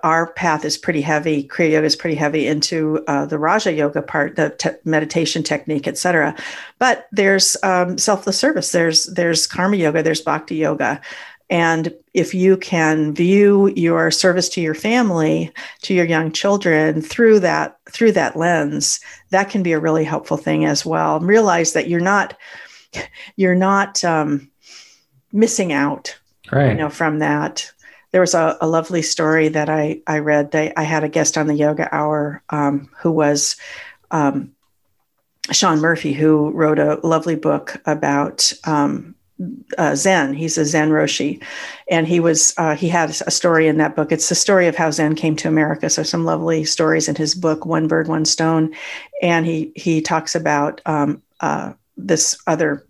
[0.02, 1.46] our path is pretty heavy.
[1.46, 5.86] Kriya Yoga is pretty heavy into uh, the Raja Yoga part, the te- meditation technique,
[5.86, 6.36] etc.
[6.78, 8.72] But there's um, selfless service.
[8.72, 10.02] There's there's Karma Yoga.
[10.02, 11.00] There's Bhakti Yoga.
[11.50, 15.50] And if you can view your service to your family,
[15.82, 19.00] to your young children through that through that lens,
[19.30, 21.20] that can be a really helpful thing as well.
[21.20, 22.36] Realize that you're not
[23.36, 24.50] you're not um,
[25.32, 26.18] missing out,
[26.52, 26.70] right.
[26.70, 27.70] you know, from that
[28.10, 30.50] there was a, a, lovely story that I, I read.
[30.50, 33.56] They, I had a guest on the yoga hour um, who was
[34.10, 34.52] um,
[35.50, 39.14] Sean Murphy, who wrote a lovely book about um,
[39.76, 40.34] uh, Zen.
[40.34, 41.42] He's a Zen Roshi,
[41.90, 44.10] and he was uh, he had a story in that book.
[44.10, 45.90] It's the story of how Zen came to America.
[45.90, 48.74] So some lovely stories in his book, One Bird, One Stone,
[49.22, 52.84] and he he talks about um, uh, this other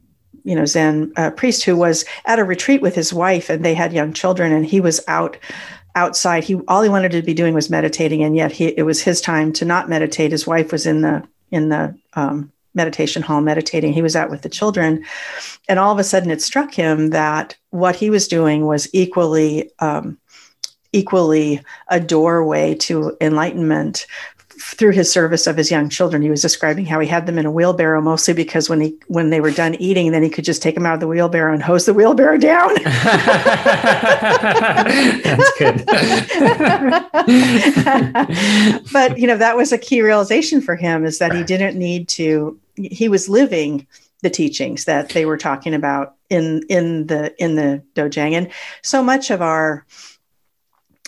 [0.48, 3.74] you know Zen uh, priest who was at a retreat with his wife, and they
[3.74, 5.36] had young children, and he was out
[5.94, 6.44] outside.
[6.44, 9.20] He all he wanted to be doing was meditating, and yet he, it was his
[9.20, 10.32] time to not meditate.
[10.32, 13.92] His wife was in the in the um, meditation hall meditating.
[13.92, 15.04] He was out with the children.
[15.68, 19.70] And all of a sudden it struck him that what he was doing was equally,
[19.80, 20.18] um,
[20.92, 24.06] equally a doorway to enlightenment
[24.60, 27.46] through his service of his young children he was describing how he had them in
[27.46, 30.62] a wheelbarrow mostly because when he when they were done eating then he could just
[30.62, 32.74] take them out of the wheelbarrow and hose the wheelbarrow down.
[35.24, 35.84] That's good.
[38.92, 42.08] But you know that was a key realization for him is that he didn't need
[42.10, 43.86] to he was living
[44.22, 48.32] the teachings that they were talking about in in the in the dojang.
[48.32, 48.50] And
[48.82, 49.84] so much of our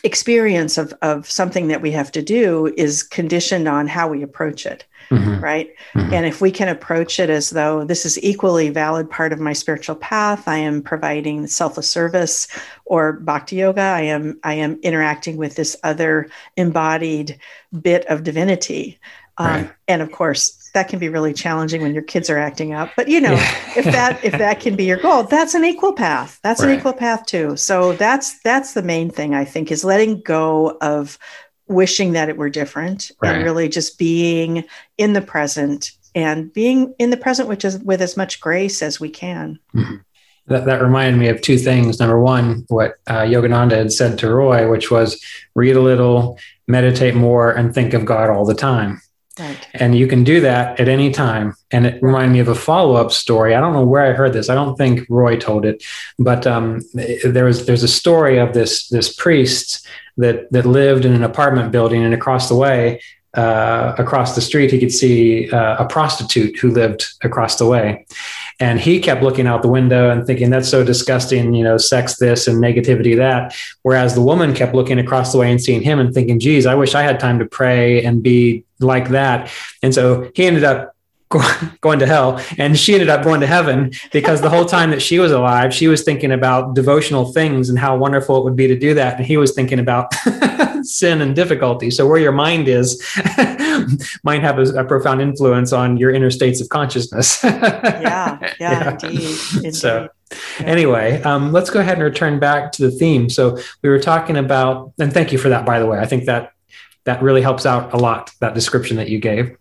[0.04, 4.64] experience of of something that we have to do is conditioned on how we approach
[4.66, 5.40] it mm-hmm.
[5.40, 6.12] right mm-hmm.
[6.12, 9.52] and if we can approach it as though this is equally valid part of my
[9.52, 12.48] spiritual path i am providing selfless service
[12.84, 17.38] or bhakti yoga i am i am interacting with this other embodied
[17.80, 18.98] bit of divinity
[19.38, 19.70] um, right.
[19.88, 23.08] and of course that can be really challenging when your kids are acting up but
[23.08, 23.72] you know yeah.
[23.76, 26.70] if that if that can be your goal that's an equal path that's right.
[26.70, 30.76] an equal path too so that's that's the main thing i think is letting go
[30.80, 31.18] of
[31.66, 33.36] wishing that it were different right.
[33.36, 34.64] and really just being
[34.98, 38.98] in the present and being in the present which is with as much grace as
[38.98, 39.96] we can mm-hmm.
[40.48, 44.28] that, that reminded me of two things number one what uh, yogananda had said to
[44.28, 45.22] roy which was
[45.54, 49.00] read a little meditate more and think of god all the time
[49.40, 49.68] Right.
[49.74, 51.54] And you can do that at any time.
[51.70, 53.54] And it reminded me of a follow up story.
[53.54, 54.50] I don't know where I heard this.
[54.50, 55.82] I don't think Roy told it,
[56.18, 56.80] but um,
[57.24, 59.86] there was there's a story of this this priest
[60.18, 63.00] that that lived in an apartment building, and across the way,
[63.34, 68.06] uh, across the street, he could see uh, a prostitute who lived across the way.
[68.58, 72.16] And he kept looking out the window and thinking, that's so disgusting, you know, sex
[72.16, 73.56] this and negativity that.
[73.82, 76.74] Whereas the woman kept looking across the way and seeing him and thinking, geez, I
[76.74, 79.50] wish I had time to pray and be like that.
[79.82, 80.94] And so he ended up
[81.80, 85.00] going to hell and she ended up going to heaven because the whole time that
[85.00, 88.66] she was alive she was thinking about devotional things and how wonderful it would be
[88.66, 90.12] to do that and he was thinking about
[90.82, 91.90] sin and difficulty.
[91.90, 93.02] So where your mind is
[94.24, 97.42] might have a, a, profound influence on your inner states of consciousness.
[98.00, 98.90] Yeah, yeah yeah.
[98.90, 99.74] indeed, indeed.
[99.74, 100.08] so
[100.60, 103.28] anyway um, let's go ahead and return back to the theme.
[103.28, 105.98] So we were talking about and thank you for that by the way.
[105.98, 106.52] I think that
[107.04, 109.56] that really helps out a lot that description that you gave.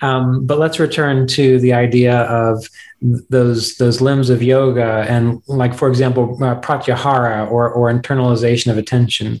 [0.00, 2.64] Um, but let's return to the idea of
[3.00, 8.76] those those limbs of yoga and like for example uh, pratyahara or, or internalization of
[8.76, 9.40] attention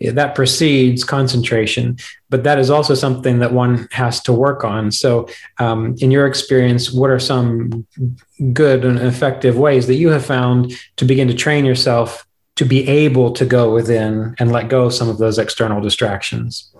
[0.00, 1.96] that precedes concentration
[2.30, 5.28] but that is also something that one has to work on so
[5.58, 7.86] um, in your experience what are some
[8.52, 12.88] good and effective ways that you have found to begin to train yourself to be
[12.88, 16.72] able to go within and let go of some of those external distractions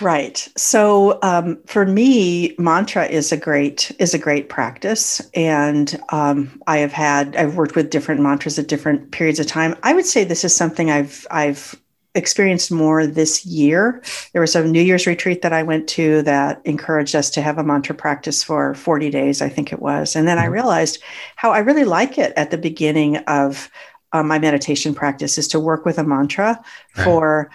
[0.00, 0.48] Right.
[0.56, 6.78] So um, for me, mantra is a great is a great practice, and um, I
[6.78, 9.74] have had I've worked with different mantras at different periods of time.
[9.82, 11.74] I would say this is something I've I've
[12.14, 14.02] experienced more this year.
[14.32, 17.58] There was a New Year's retreat that I went to that encouraged us to have
[17.58, 20.54] a mantra practice for 40 days, I think it was, and then I mm-hmm.
[20.54, 21.02] realized
[21.36, 23.70] how I really like it at the beginning of
[24.12, 26.62] uh, my meditation practice is to work with a mantra
[26.96, 27.04] right.
[27.04, 27.50] for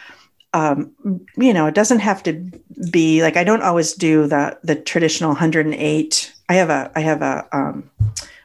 [0.54, 0.92] um,
[1.36, 2.34] you know, it doesn't have to
[2.92, 6.34] be like I don't always do the the traditional 108.
[6.48, 7.90] I have a I have a um,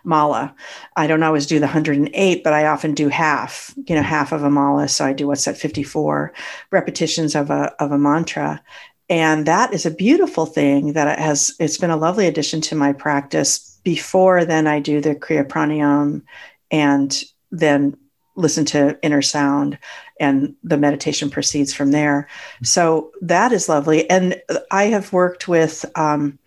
[0.05, 0.55] mala.
[0.97, 3.75] I don't always do the 108, but I often do half.
[3.87, 4.89] You know, half of a mala.
[4.89, 6.33] So I do what's that 54
[6.71, 8.63] repetitions of a of a mantra,
[9.09, 11.55] and that is a beautiful thing that it has.
[11.59, 13.81] It's been a lovely addition to my practice.
[13.85, 16.23] Before then, I do the Kriya Pranayam,
[16.71, 17.97] and then
[18.39, 19.77] listen to inner sound
[20.21, 22.29] and the meditation proceeds from there.
[22.63, 24.09] So that is lovely.
[24.09, 24.41] And
[24.71, 26.39] I have worked with um,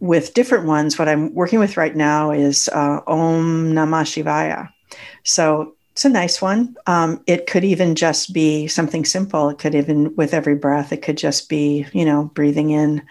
[0.00, 0.98] with different ones.
[0.98, 4.70] What I'm working with right now is uh, Om Namah Shivaya.
[5.22, 6.76] So it's a nice one.
[6.86, 9.48] Um, it could even just be something simple.
[9.48, 13.02] It could even, with every breath, it could just be, you know, breathing in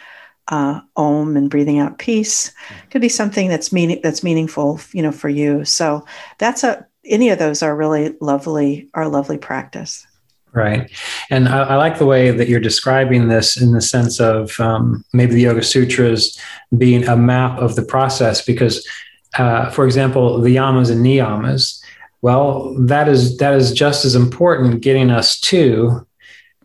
[0.49, 2.51] uh, Om and breathing out peace.
[2.83, 5.63] It could be something that's meaning that's meaningful, you know, for you.
[5.63, 6.05] So
[6.37, 10.05] that's a any of those are really lovely, are lovely practice.
[10.53, 10.91] Right.
[11.31, 15.03] And I, I, like the way that you're describing this in the sense of um,
[15.11, 16.39] maybe the Yoga Sutras
[16.77, 18.87] being a map of the process, because,
[19.39, 21.81] uh, for example, the yamas and niyamas,
[22.21, 26.05] well, that is that is just as important getting us to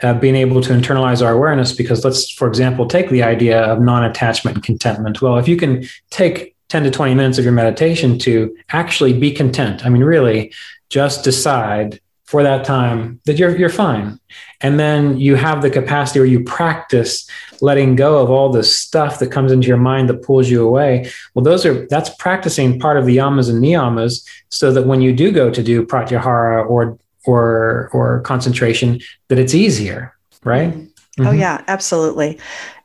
[0.03, 1.73] uh, being able to internalize our awareness.
[1.73, 5.23] Because let's, for example, take the idea of non-attachment and contentment.
[5.23, 9.33] Well, if you can take 10 to 20 minutes of your meditation to actually be
[9.33, 10.53] content, I mean, really,
[10.91, 14.21] just decide for that time that you're you're fine
[14.61, 17.27] and then you have the capacity where you practice
[17.63, 21.11] letting go of all the stuff that comes into your mind that pulls you away
[21.33, 25.11] well those are that's practicing part of the yamas and niyamas so that when you
[25.11, 30.15] do go to do pratyahara or or or concentration that it's easier
[30.45, 31.23] right mm-hmm.
[31.23, 31.41] oh mm-hmm.
[31.41, 32.39] yeah absolutely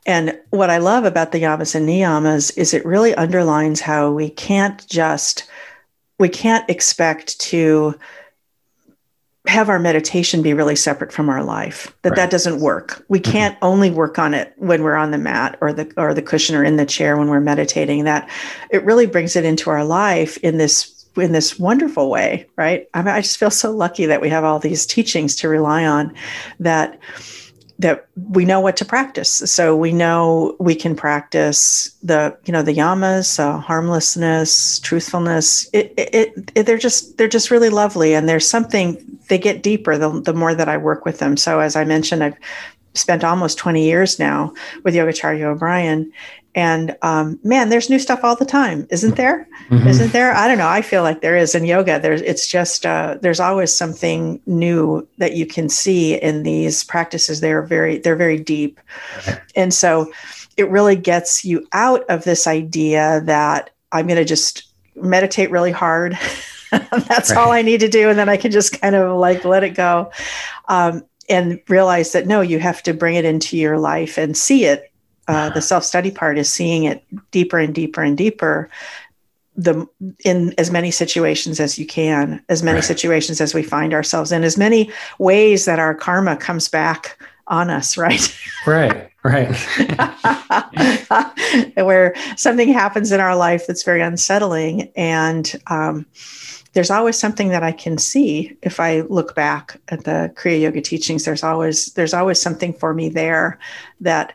[0.06, 4.30] and what i love about the yamas and niyamas is it really underlines how we
[4.30, 5.46] can't just
[6.18, 7.94] we can't expect to
[9.46, 12.16] have our meditation be really separate from our life that right.
[12.16, 13.32] that doesn't work we mm-hmm.
[13.32, 13.66] can't mm-hmm.
[13.66, 16.64] only work on it when we're on the mat or the or the cushion or
[16.64, 18.28] in the chair when we're meditating that
[18.70, 23.02] it really brings it into our life in this in this wonderful way right I,
[23.02, 26.14] mean, I just feel so lucky that we have all these teachings to rely on
[26.60, 26.98] that
[27.78, 29.30] that we know what to practice.
[29.30, 35.68] So we know we can practice the you know the yamas, uh, harmlessness, truthfulness.
[35.72, 39.98] It, it, it, they're just they're just really lovely, and there's something they get deeper
[39.98, 41.36] the, the more that I work with them.
[41.36, 42.38] So as I mentioned, I've
[42.94, 44.52] spent almost 20 years now
[44.84, 46.12] with Yogacharya O'Brian,
[46.54, 49.48] and um, man there's new stuff all the time isn't there?
[49.68, 49.98] Mm-hmm.
[49.98, 50.32] not there?
[50.34, 50.68] I don't know.
[50.68, 51.98] I feel like there is in yoga.
[51.98, 57.40] There's it's just uh, there's always something new that you can see in these practices.
[57.40, 58.80] They're very they're very deep.
[59.56, 60.12] And so
[60.56, 65.72] it really gets you out of this idea that i'm going to just meditate really
[65.72, 66.18] hard.
[66.70, 67.38] That's right.
[67.38, 69.70] all i need to do and then i can just kind of like let it
[69.70, 70.10] go
[70.68, 74.64] um, and realize that no you have to bring it into your life and see
[74.64, 74.90] it
[75.28, 78.68] uh, the self study part is seeing it deeper and deeper and deeper
[79.56, 79.86] the
[80.24, 82.84] in as many situations as you can as many right.
[82.84, 87.70] situations as we find ourselves in as many ways that our karma comes back on
[87.70, 88.36] us right?
[88.66, 89.54] Right right.
[91.76, 96.06] Where something happens in our life that's very unsettling and um,
[96.74, 100.80] there's always something that i can see if i look back at the kriya yoga
[100.80, 101.24] teachings.
[101.24, 103.58] There's always there's always something for me there
[104.00, 104.34] that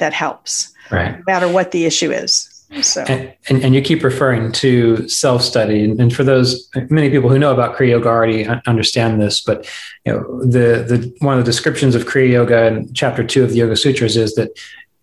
[0.00, 1.16] that helps, right?
[1.18, 2.48] No matter what the issue is.
[2.82, 7.10] So, and, and, and you keep referring to self study, and, and, for those many
[7.10, 9.68] people who know about Kriya Yoga already understand this, but
[10.04, 13.50] you know the the one of the descriptions of Kriya Yoga in chapter two of
[13.50, 14.50] the Yoga Sutras is that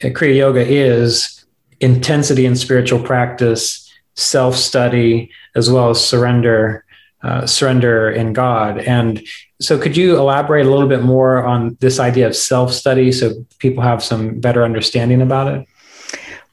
[0.01, 1.45] uh, Kriya Yoga is
[1.81, 6.85] intensity in spiritual practice, self study, as well as surrender
[7.21, 8.79] uh, surrender in God.
[8.79, 9.27] And
[9.59, 13.33] so, could you elaborate a little bit more on this idea of self study so
[13.57, 15.67] people have some better understanding about it?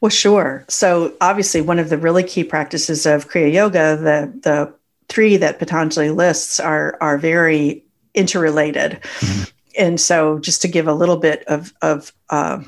[0.01, 0.65] Well, sure.
[0.69, 4.75] So, obviously, one of the really key practices of Kriya Yoga, the, the
[5.09, 7.85] three that Patanjali lists, are, are very
[8.15, 9.01] interrelated.
[9.21, 9.43] Mm-hmm.
[9.77, 12.63] And so, just to give a little bit of, of uh,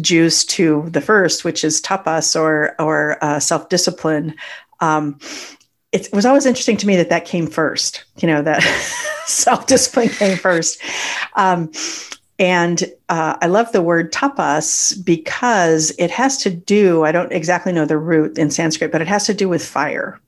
[0.00, 4.34] juice to the first, which is tapas or, or uh, self discipline.
[4.80, 5.20] Um,
[5.92, 8.62] it was always interesting to me that that came first, you know, that
[9.26, 10.80] self discipline came first.
[11.34, 11.70] Um,
[12.38, 17.72] and uh, I love the word tapas because it has to do, I don't exactly
[17.72, 20.20] know the root in Sanskrit, but it has to do with fire,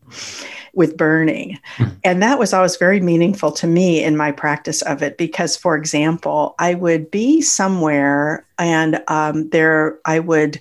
[0.75, 1.59] with burning.
[1.77, 1.95] Mm-hmm.
[2.03, 5.77] And that was always very meaningful to me in my practice of it because, for
[5.77, 10.61] example, I would be somewhere and um, there I would,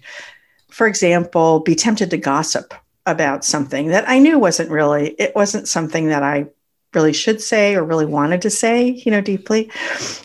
[0.70, 2.76] for example, be tempted to gossip
[3.10, 6.48] about something that I knew wasn't really, it wasn't something that I
[6.94, 9.72] really should say or really wanted to say, you know, deeply.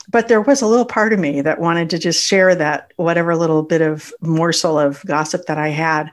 [0.09, 3.37] But there was a little part of me that wanted to just share that whatever
[3.37, 6.11] little bit of morsel of gossip that I had.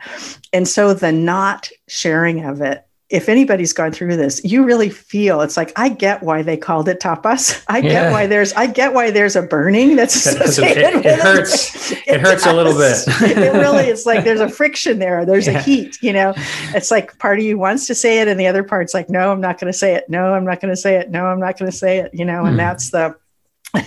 [0.52, 5.42] And so the not sharing of it if anybody's gone through this, you really feel
[5.42, 7.64] it's like I get why they called it tapas.
[7.68, 7.90] I yeah.
[7.90, 11.92] get why there's I get why there's a burning that's associated it, it, it hurts.
[11.92, 12.54] It, it hurts does.
[12.54, 13.04] a little bit.
[13.38, 15.26] it really is like there's a friction there.
[15.26, 15.60] There's yeah.
[15.60, 16.02] a heat.
[16.02, 16.34] You know,
[16.74, 19.32] it's like part of you wants to say it, and the other part's like, no,
[19.32, 20.10] I'm not going to say it.
[20.10, 21.12] No, I'm not going to say it.
[21.12, 22.12] No, I'm not going to say it.
[22.14, 22.58] You know, and mm.
[22.58, 23.16] that's the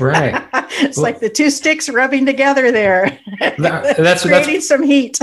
[0.00, 0.42] Right.
[0.80, 3.18] it's well, like the two sticks rubbing together there.
[3.58, 5.18] That, that's creating that's, some heat.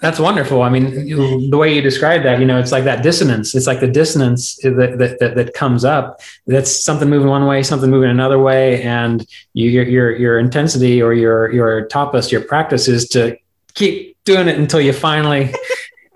[0.00, 0.62] That's wonderful.
[0.62, 3.54] I mean, you, the way you describe that, you know, it's like that dissonance.
[3.54, 6.20] It's like the dissonance that, that, that, that, comes up.
[6.46, 8.82] That's something moving one way, something moving another way.
[8.82, 13.36] And you, your, your, your intensity or your, your tapas, your practice is to
[13.74, 15.54] keep doing it until you finally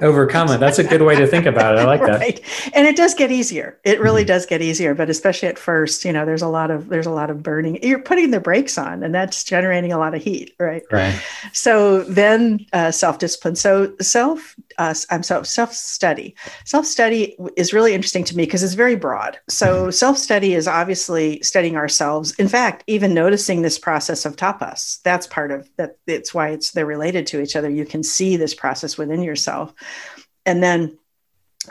[0.01, 0.59] overcome it.
[0.59, 1.81] That's a good way to think about it.
[1.81, 2.37] I like right.
[2.37, 2.71] that.
[2.75, 3.79] And it does get easier.
[3.85, 4.29] It really mm-hmm.
[4.29, 7.11] does get easier, but especially at first, you know, there's a lot of there's a
[7.11, 7.83] lot of burning.
[7.83, 10.83] You're putting the brakes on, and that's generating a lot of heat, right?
[10.91, 11.21] Right.
[11.53, 13.57] So then uh, self discipline.
[13.57, 16.35] So self uh, I'm so self study.
[16.65, 19.39] Self study is really interesting to me because it's very broad.
[19.49, 19.91] So mm-hmm.
[19.91, 22.33] self study is obviously studying ourselves.
[22.37, 25.03] In fact, even noticing this process of tapas.
[25.03, 25.99] That's part of that.
[26.07, 27.69] It's why it's they're related to each other.
[27.69, 29.75] You can see this process within yourself,
[30.47, 30.99] and then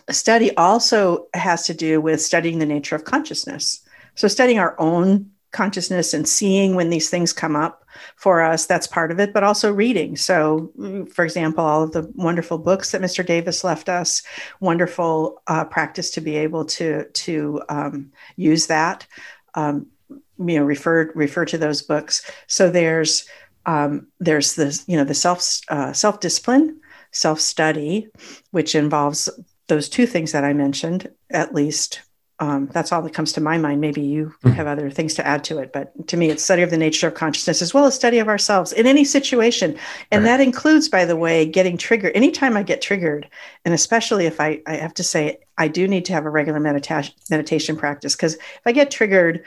[0.10, 3.82] study also has to do with studying the nature of consciousness.
[4.16, 8.86] So studying our own consciousness and seeing when these things come up for us that's
[8.86, 10.72] part of it but also reading so
[11.12, 14.22] for example all of the wonderful books that mr davis left us
[14.60, 19.08] wonderful uh, practice to be able to to um, use that
[19.56, 23.28] um, you know refer refer to those books so there's
[23.66, 26.80] um, there's this you know the self uh, self discipline
[27.12, 28.08] self study
[28.52, 29.30] which involves
[29.68, 32.02] those two things that i mentioned at least
[32.42, 33.82] um, that's all that comes to my mind.
[33.82, 34.52] Maybe you mm-hmm.
[34.52, 37.08] have other things to add to it, but to me, it's study of the nature
[37.08, 39.78] of consciousness as well as study of ourselves in any situation,
[40.12, 40.30] and right.
[40.30, 42.16] that includes, by the way, getting triggered.
[42.16, 43.30] Anytime I get triggered,
[43.66, 46.62] and especially if I, I have to say, I do need to have a regular
[46.62, 49.44] meditation meditation practice because if I get triggered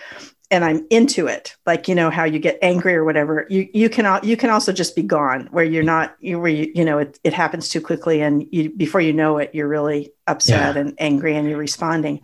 [0.52, 3.88] and I'm into it, like you know how you get angry or whatever, you you
[3.88, 6.98] can you can also just be gone where you're not you where you you know
[6.98, 10.80] it, it happens too quickly and you before you know it you're really upset yeah.
[10.82, 12.20] and angry and you're responding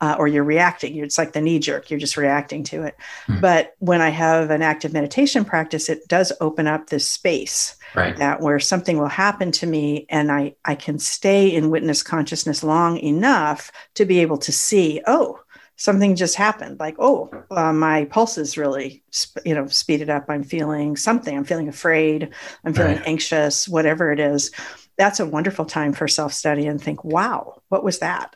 [0.00, 0.96] uh, or you're reacting.
[0.96, 2.96] It's like the knee jerk, you're just reacting to it.
[3.26, 3.40] Hmm.
[3.40, 8.16] But when I have an active meditation practice, it does open up this space right.
[8.16, 12.62] that where something will happen to me and I, I can stay in witness consciousness
[12.62, 15.40] long enough to be able to see, oh,
[15.78, 19.02] something just happened like oh uh, my pulse is really
[19.46, 20.26] you know speeded up.
[20.28, 21.34] I'm feeling something.
[21.34, 22.28] I'm feeling afraid.
[22.64, 23.06] I'm feeling right.
[23.06, 24.50] anxious whatever it is.
[24.98, 28.34] That's a wonderful time for self-study and think wow what was that?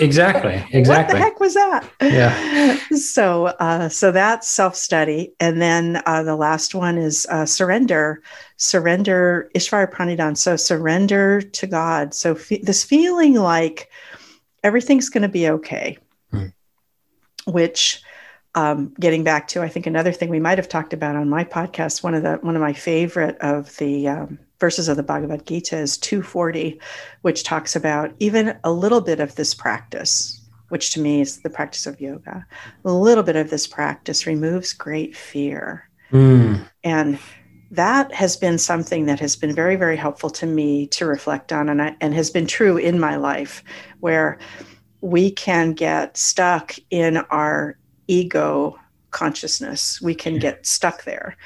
[0.00, 1.90] Exactly exactly what the heck was that?
[2.00, 2.78] Yeah.
[2.98, 5.32] So uh, so that's self-study.
[5.40, 8.22] And then uh, the last one is uh, surrender.
[8.56, 12.14] Surrender ishvara pranidhan so surrender to god.
[12.14, 13.88] So fe- this feeling like
[14.62, 15.98] everything's going to be okay.
[17.46, 18.02] Which
[18.54, 21.44] um, getting back to i think another thing we might have talked about on my
[21.44, 25.46] podcast one of the one of my favorite of the um, verses of the Bhagavad
[25.46, 26.80] Gita is 240,
[27.22, 31.50] which talks about even a little bit of this practice, which to me is the
[31.50, 32.46] practice of yoga.
[32.84, 35.88] A little bit of this practice removes great fear.
[36.10, 36.68] Mm.
[36.84, 37.18] And
[37.70, 41.68] that has been something that has been very, very helpful to me to reflect on
[41.68, 43.62] and, I, and has been true in my life,
[44.00, 44.38] where
[45.00, 48.78] we can get stuck in our ego
[49.10, 50.00] consciousness.
[50.00, 51.36] We can get stuck there.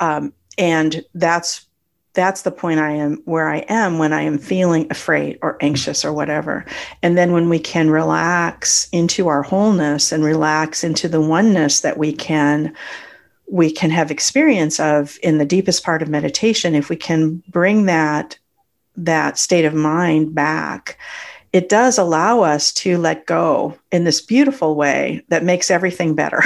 [0.00, 1.66] Um, and that's
[2.14, 6.04] that's the point I am where I am when I am feeling afraid or anxious
[6.04, 6.66] or whatever.
[7.02, 11.98] And then when we can relax into our wholeness and relax into the oneness that
[11.98, 12.74] we can
[13.50, 17.84] we can have experience of in the deepest part of meditation if we can bring
[17.86, 18.38] that
[18.96, 20.98] that state of mind back
[21.52, 26.42] it does allow us to let go in this beautiful way that makes everything better.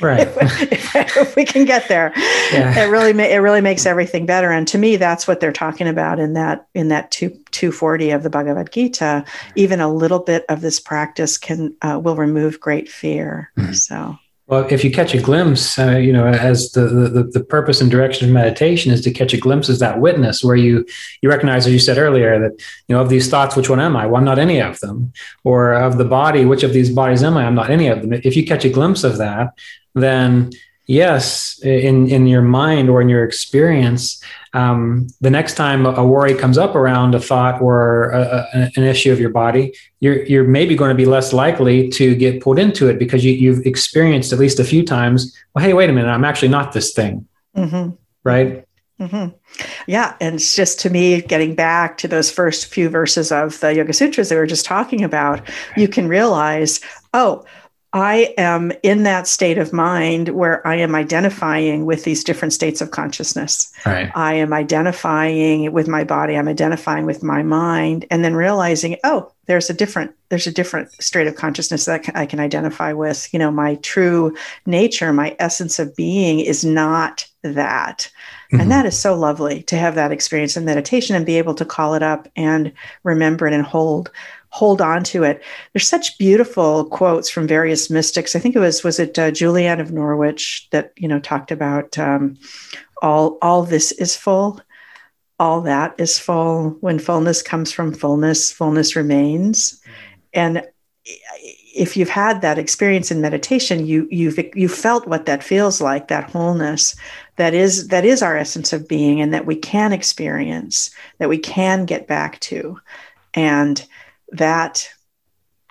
[0.00, 0.28] Right.
[0.72, 2.78] If, if, we can get there yeah.
[2.78, 4.50] it really it really makes everything better.
[4.50, 8.22] And to me that's what they're talking about in that in that 2 240 of
[8.22, 9.24] the bhagavad gita.
[9.56, 13.50] Even a little bit of this practice can uh, will remove great fear.
[13.58, 13.72] Mm-hmm.
[13.72, 14.18] so
[14.50, 17.88] well, if you catch a glimpse, uh, you know, as the, the the purpose and
[17.88, 20.84] direction of meditation is to catch a glimpse as that witness, where you
[21.22, 23.96] you recognize, as you said earlier, that you know of these thoughts, which one am
[23.96, 24.06] I?
[24.06, 25.12] Well, I'm not any of them.
[25.44, 27.44] Or of the body, which of these bodies am I?
[27.44, 28.12] I'm not any of them.
[28.12, 29.56] If you catch a glimpse of that,
[29.94, 30.50] then
[30.90, 34.20] yes, in in your mind or in your experience,
[34.54, 38.82] um, the next time a worry comes up around a thought or a, a, an
[38.82, 42.58] issue of your body, you're you're maybe going to be less likely to get pulled
[42.58, 45.32] into it because you, you've experienced at least a few times.
[45.54, 47.26] Well, hey, wait a minute, I'm actually not this thing,
[47.56, 47.94] mm-hmm.
[48.24, 48.66] right?
[49.00, 49.34] Mm-hmm.
[49.86, 50.14] Yeah.
[50.20, 53.94] And it's just to me, getting back to those first few verses of the Yoga
[53.94, 55.40] Sutras that we were just talking about,
[55.74, 56.80] you can realize,
[57.14, 57.44] oh,
[57.92, 62.80] I am in that state of mind where I am identifying with these different states
[62.80, 63.72] of consciousness.
[63.84, 64.12] Right.
[64.14, 69.32] I am identifying with my body, I'm identifying with my mind, and then realizing, oh,
[69.46, 73.28] there's a different there's a different state of consciousness that I can identify with.
[73.32, 78.08] You know, my true nature, my essence of being is not that.
[78.50, 78.60] Mm-hmm.
[78.60, 81.64] And that is so lovely to have that experience in meditation and be able to
[81.64, 82.72] call it up and
[83.04, 84.10] remember it and hold
[84.52, 85.40] hold on to it.
[85.72, 88.34] There's such beautiful quotes from various mystics.
[88.34, 91.96] I think it was was it uh, Julian of Norwich that you know talked about
[91.98, 92.36] um,
[93.02, 94.60] all all this is full.
[95.38, 96.76] all that is full.
[96.80, 99.80] When fullness comes from fullness, fullness remains.
[100.34, 100.66] And
[101.80, 106.08] if you've had that experience in meditation, you you've you felt what that feels like,
[106.08, 106.94] that wholeness,
[107.36, 111.38] that is that is our essence of being, and that we can experience, that we
[111.38, 112.78] can get back to,
[113.32, 113.86] and
[114.32, 114.90] that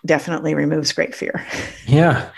[0.04, 1.46] definitely removes great fear.
[1.86, 2.30] Yeah.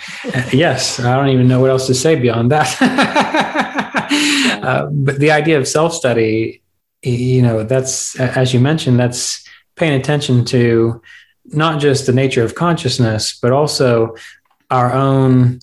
[0.53, 0.97] yes.
[1.01, 2.74] I don't even know what else to say beyond that.
[4.63, 6.61] uh, but the idea of self study,
[7.03, 9.45] you know, that's, as you mentioned, that's
[9.76, 11.01] paying attention to
[11.46, 14.16] not just the nature of consciousness, but also
[14.70, 15.60] our own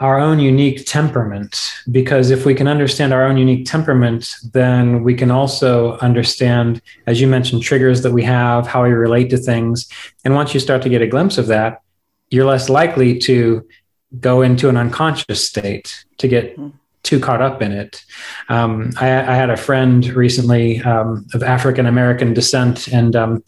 [0.00, 1.72] our own unique temperament.
[1.90, 7.20] Because if we can understand our own unique temperament then we can also understand as
[7.20, 9.88] you mentioned triggers that we have how we relate to things.
[10.24, 11.80] And once you start to get a glimpse of that
[12.30, 13.66] you're less likely to
[14.20, 16.68] go into an unconscious state to get hmm.
[17.02, 18.04] too caught up in it.
[18.48, 23.44] Um, I, I, had a friend recently um, of african american descent and um,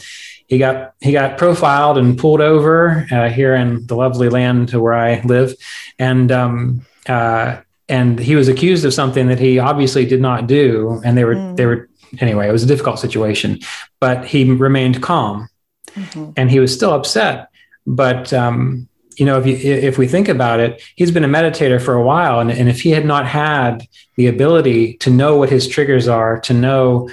[0.46, 4.80] he got he got profiled and pulled over uh, here in the lovely land to
[4.80, 5.54] where I live,
[5.98, 11.00] and um, uh, and he was accused of something that he obviously did not do,
[11.04, 11.56] and they were mm.
[11.56, 11.88] they were
[12.20, 12.48] anyway.
[12.48, 13.58] It was a difficult situation,
[14.00, 15.48] but he remained calm,
[15.90, 16.30] mm-hmm.
[16.36, 17.48] and he was still upset.
[17.84, 21.82] But um, you know, if you, if we think about it, he's been a meditator
[21.82, 23.86] for a while, and, and if he had not had
[24.16, 27.08] the ability to know what his triggers are, to know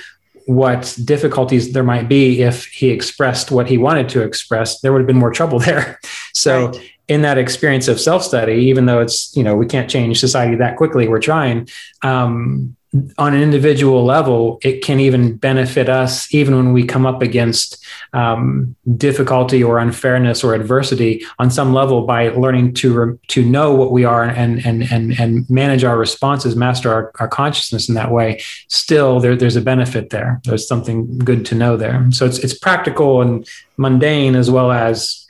[0.45, 4.99] what difficulties there might be if he expressed what he wanted to express, there would
[4.99, 5.99] have been more trouble there.
[6.33, 6.91] So, right.
[7.07, 10.55] in that experience of self study, even though it's, you know, we can't change society
[10.57, 11.69] that quickly, we're trying.
[12.01, 12.75] Um,
[13.17, 17.83] on an individual level, it can even benefit us, even when we come up against
[18.13, 23.73] um, difficulty or unfairness or adversity on some level, by learning to re- to know
[23.73, 27.95] what we are and and and and manage our responses, master our, our consciousness in
[27.95, 28.39] that way.
[28.67, 30.39] Still, there, there's a benefit there.
[30.43, 32.05] There's something good to know there.
[32.11, 35.25] So it's it's practical and mundane as well as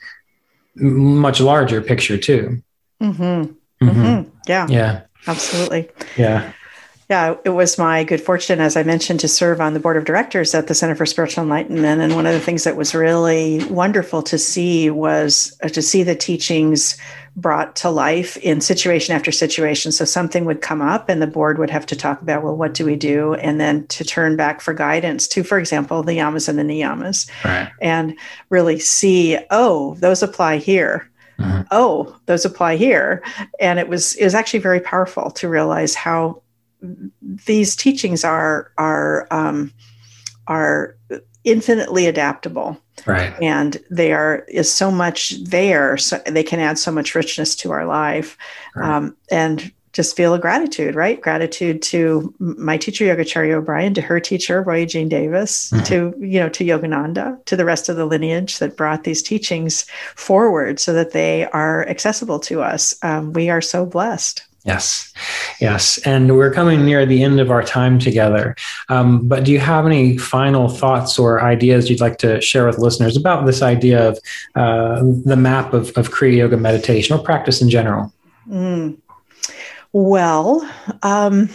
[0.74, 2.62] much larger picture too.
[3.00, 3.88] Mm-hmm.
[3.88, 4.30] Mm-hmm.
[4.46, 4.66] Yeah.
[4.68, 5.00] Yeah.
[5.26, 5.88] Absolutely.
[6.18, 6.52] Yeah.
[7.14, 10.04] Yeah, it was my good fortune, as I mentioned, to serve on the board of
[10.04, 12.02] directors at the Center for Spiritual Enlightenment.
[12.02, 16.02] And one of the things that was really wonderful to see was uh, to see
[16.02, 16.98] the teachings
[17.36, 19.92] brought to life in situation after situation.
[19.92, 22.74] So something would come up, and the board would have to talk about, well, what
[22.74, 23.34] do we do?
[23.34, 27.30] And then to turn back for guidance to, for example, the yamas and the niyamas,
[27.44, 27.70] right.
[27.80, 28.18] and
[28.50, 31.08] really see, oh, those apply here.
[31.38, 31.62] Mm-hmm.
[31.70, 33.22] Oh, those apply here,
[33.60, 36.42] and it was it was actually very powerful to realize how
[37.22, 39.72] these teachings are are um,
[40.46, 40.96] are
[41.44, 42.80] infinitely adaptable.
[43.06, 43.34] Right.
[43.42, 47.72] And they are is so much there so they can add so much richness to
[47.72, 48.36] our life.
[48.74, 48.96] Right.
[48.96, 51.20] um, and just feel a gratitude right?
[51.20, 55.84] Gratitude to my teacher yogacharya o'brian to her teacher roy eugene davis mm-hmm.
[55.84, 59.86] to you know to yogananda to the rest of the lineage that brought these teachings
[60.16, 62.94] forward so that they are accessible to us.
[63.02, 65.12] Um, we are so blessed Yes,
[65.60, 65.98] yes.
[66.06, 68.56] And we're coming near the end of our time together.
[68.88, 72.78] Um, but do you have any final thoughts or ideas you'd like to share with
[72.78, 74.18] listeners about this idea of
[74.54, 78.10] uh, the map of, of Kriya Yoga meditation or practice in general?
[78.48, 78.96] Mm.
[79.92, 80.68] Well,
[81.02, 81.50] um,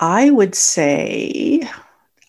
[0.00, 1.62] I would say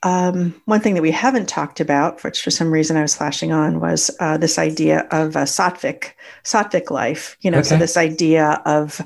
[0.04, 3.52] um, one thing that we haven't talked about, which for some reason I was flashing
[3.52, 6.12] on, was uh, this idea of a sattvic,
[6.44, 7.38] sattvic life.
[7.42, 7.70] You know, okay.
[7.70, 9.02] so this idea of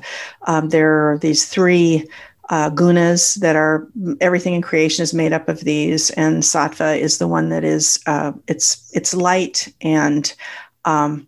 [0.46, 2.06] um, there are these three
[2.50, 3.88] uh, gunas that are
[4.20, 7.98] everything in creation is made up of these, and sattva is the one that is
[8.06, 10.34] uh, it's it's light and
[10.84, 11.26] um,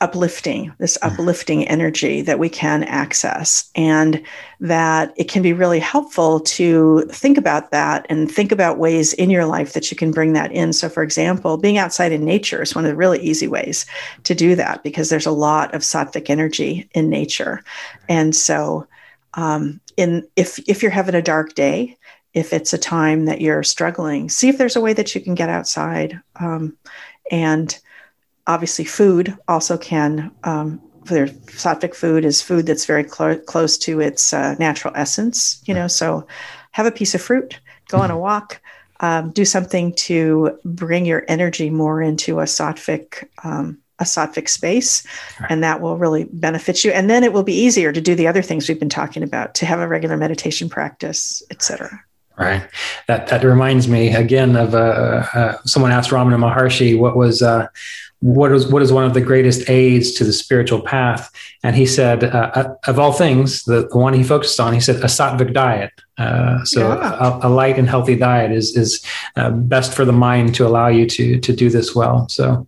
[0.00, 1.12] uplifting, this mm.
[1.12, 3.70] uplifting energy that we can access.
[3.74, 4.22] And
[4.60, 9.30] that it can be really helpful to think about that and think about ways in
[9.30, 10.72] your life that you can bring that in.
[10.72, 13.86] So, for example, being outside in nature is one of the really easy ways
[14.24, 17.62] to do that because there's a lot of sattvic energy in nature.
[18.08, 18.86] And so,
[19.34, 21.96] um, in if if you're having a dark day,
[22.34, 25.34] if it's a time that you're struggling, see if there's a way that you can
[25.34, 26.20] get outside.
[26.36, 26.76] Um,
[27.30, 27.78] and
[28.50, 34.00] obviously food also can um, their sattvic food is food that's very cl- close to
[34.00, 36.26] its uh, natural essence you know so
[36.72, 38.22] have a piece of fruit go on a mm-hmm.
[38.22, 38.60] walk
[38.98, 45.06] um, do something to bring your energy more into a sattvic um, a sattvic space
[45.50, 46.90] and that will really benefit you.
[46.90, 49.54] And then it will be easier to do the other things we've been talking about
[49.56, 52.02] to have a regular meditation practice etc
[52.40, 52.66] Right.
[53.06, 57.66] That that reminds me again of uh, uh, someone asked Ramana Maharshi what was uh,
[58.20, 61.30] what is what is one of the greatest aids to the spiritual path,
[61.62, 64.80] and he said uh, uh, of all things, the, the, one he focused on, he
[64.80, 65.92] said a sattvic diet.
[66.16, 67.40] Uh, so yeah.
[67.42, 69.04] a, a, light and healthy diet is is
[69.52, 72.26] best for the mind to allow you to to do this well.
[72.30, 72.66] So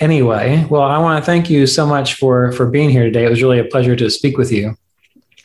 [0.00, 3.24] anyway, well, I want to thank you so much for for being here today.
[3.24, 4.76] It was really a pleasure to speak with you.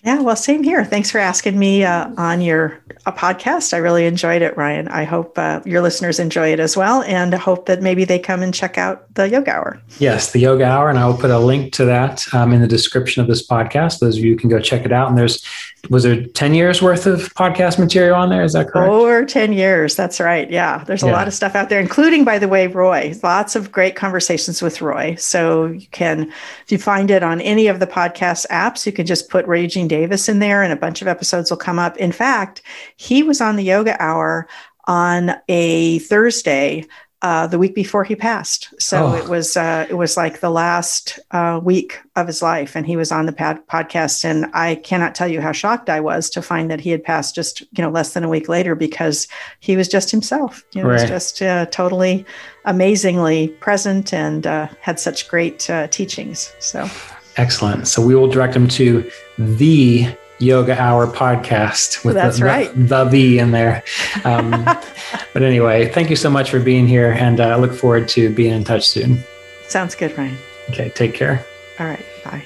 [0.04, 0.84] Yeah, well, same here.
[0.84, 3.74] Thanks for asking me uh, on your a podcast.
[3.74, 4.90] I really enjoyed it, Ryan.
[4.90, 8.42] I hope uh, your listeners enjoy it as well, and hope that maybe they come
[8.42, 9.82] and check out the Yoga Hour.
[10.00, 12.68] Yes, the Yoga Hour, and I will put a link to that um, in the
[12.68, 14.00] description of this podcast.
[14.00, 15.08] Those of you can go check it out.
[15.08, 15.42] And there's
[15.90, 19.52] was there 10 years worth of podcast material on there is that correct over 10
[19.52, 21.12] years that's right yeah there's a yeah.
[21.12, 24.82] lot of stuff out there including by the way roy lots of great conversations with
[24.82, 26.32] roy so you can
[26.64, 29.90] if you find it on any of the podcast apps you can just put eugene
[29.94, 32.62] davis in there and a bunch of episodes will come up in fact
[32.96, 34.48] he was on the yoga hour
[34.86, 36.86] on a thursday
[37.24, 38.74] uh, the week before he passed.
[38.80, 39.16] So oh.
[39.16, 42.98] it was uh, it was like the last uh, week of his life, and he
[42.98, 44.26] was on the pad- podcast.
[44.26, 47.34] And I cannot tell you how shocked I was to find that he had passed
[47.34, 49.30] just you know less than a week later because
[49.62, 50.66] he was just himself.
[50.74, 51.02] You know, right.
[51.02, 52.26] was just uh, totally
[52.66, 56.54] amazingly present and uh, had such great uh, teachings.
[56.60, 56.90] So
[57.38, 57.88] excellent.
[57.88, 62.74] So we will direct them to the Yoga Hour podcast with That's the, right.
[62.76, 63.84] the, the V in there.
[64.26, 64.52] Um,
[65.34, 68.34] but anyway, thank you so much for being here, and uh, I look forward to
[68.34, 69.20] being in touch soon.
[69.68, 70.38] Sounds good, Ryan.
[70.70, 71.46] Okay, take care.
[71.80, 72.44] All right, bye.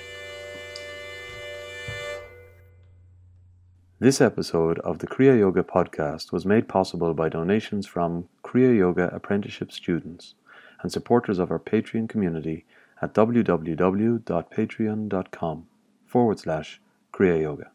[3.99, 9.09] This episode of the Kriya Yoga podcast was made possible by donations from Kriya Yoga
[9.13, 10.35] apprenticeship students
[10.83, 12.65] and supporters of our Patreon community
[13.01, 15.67] at www.patreon.com
[16.05, 16.81] forward slash
[17.13, 17.71] Kriya Yoga.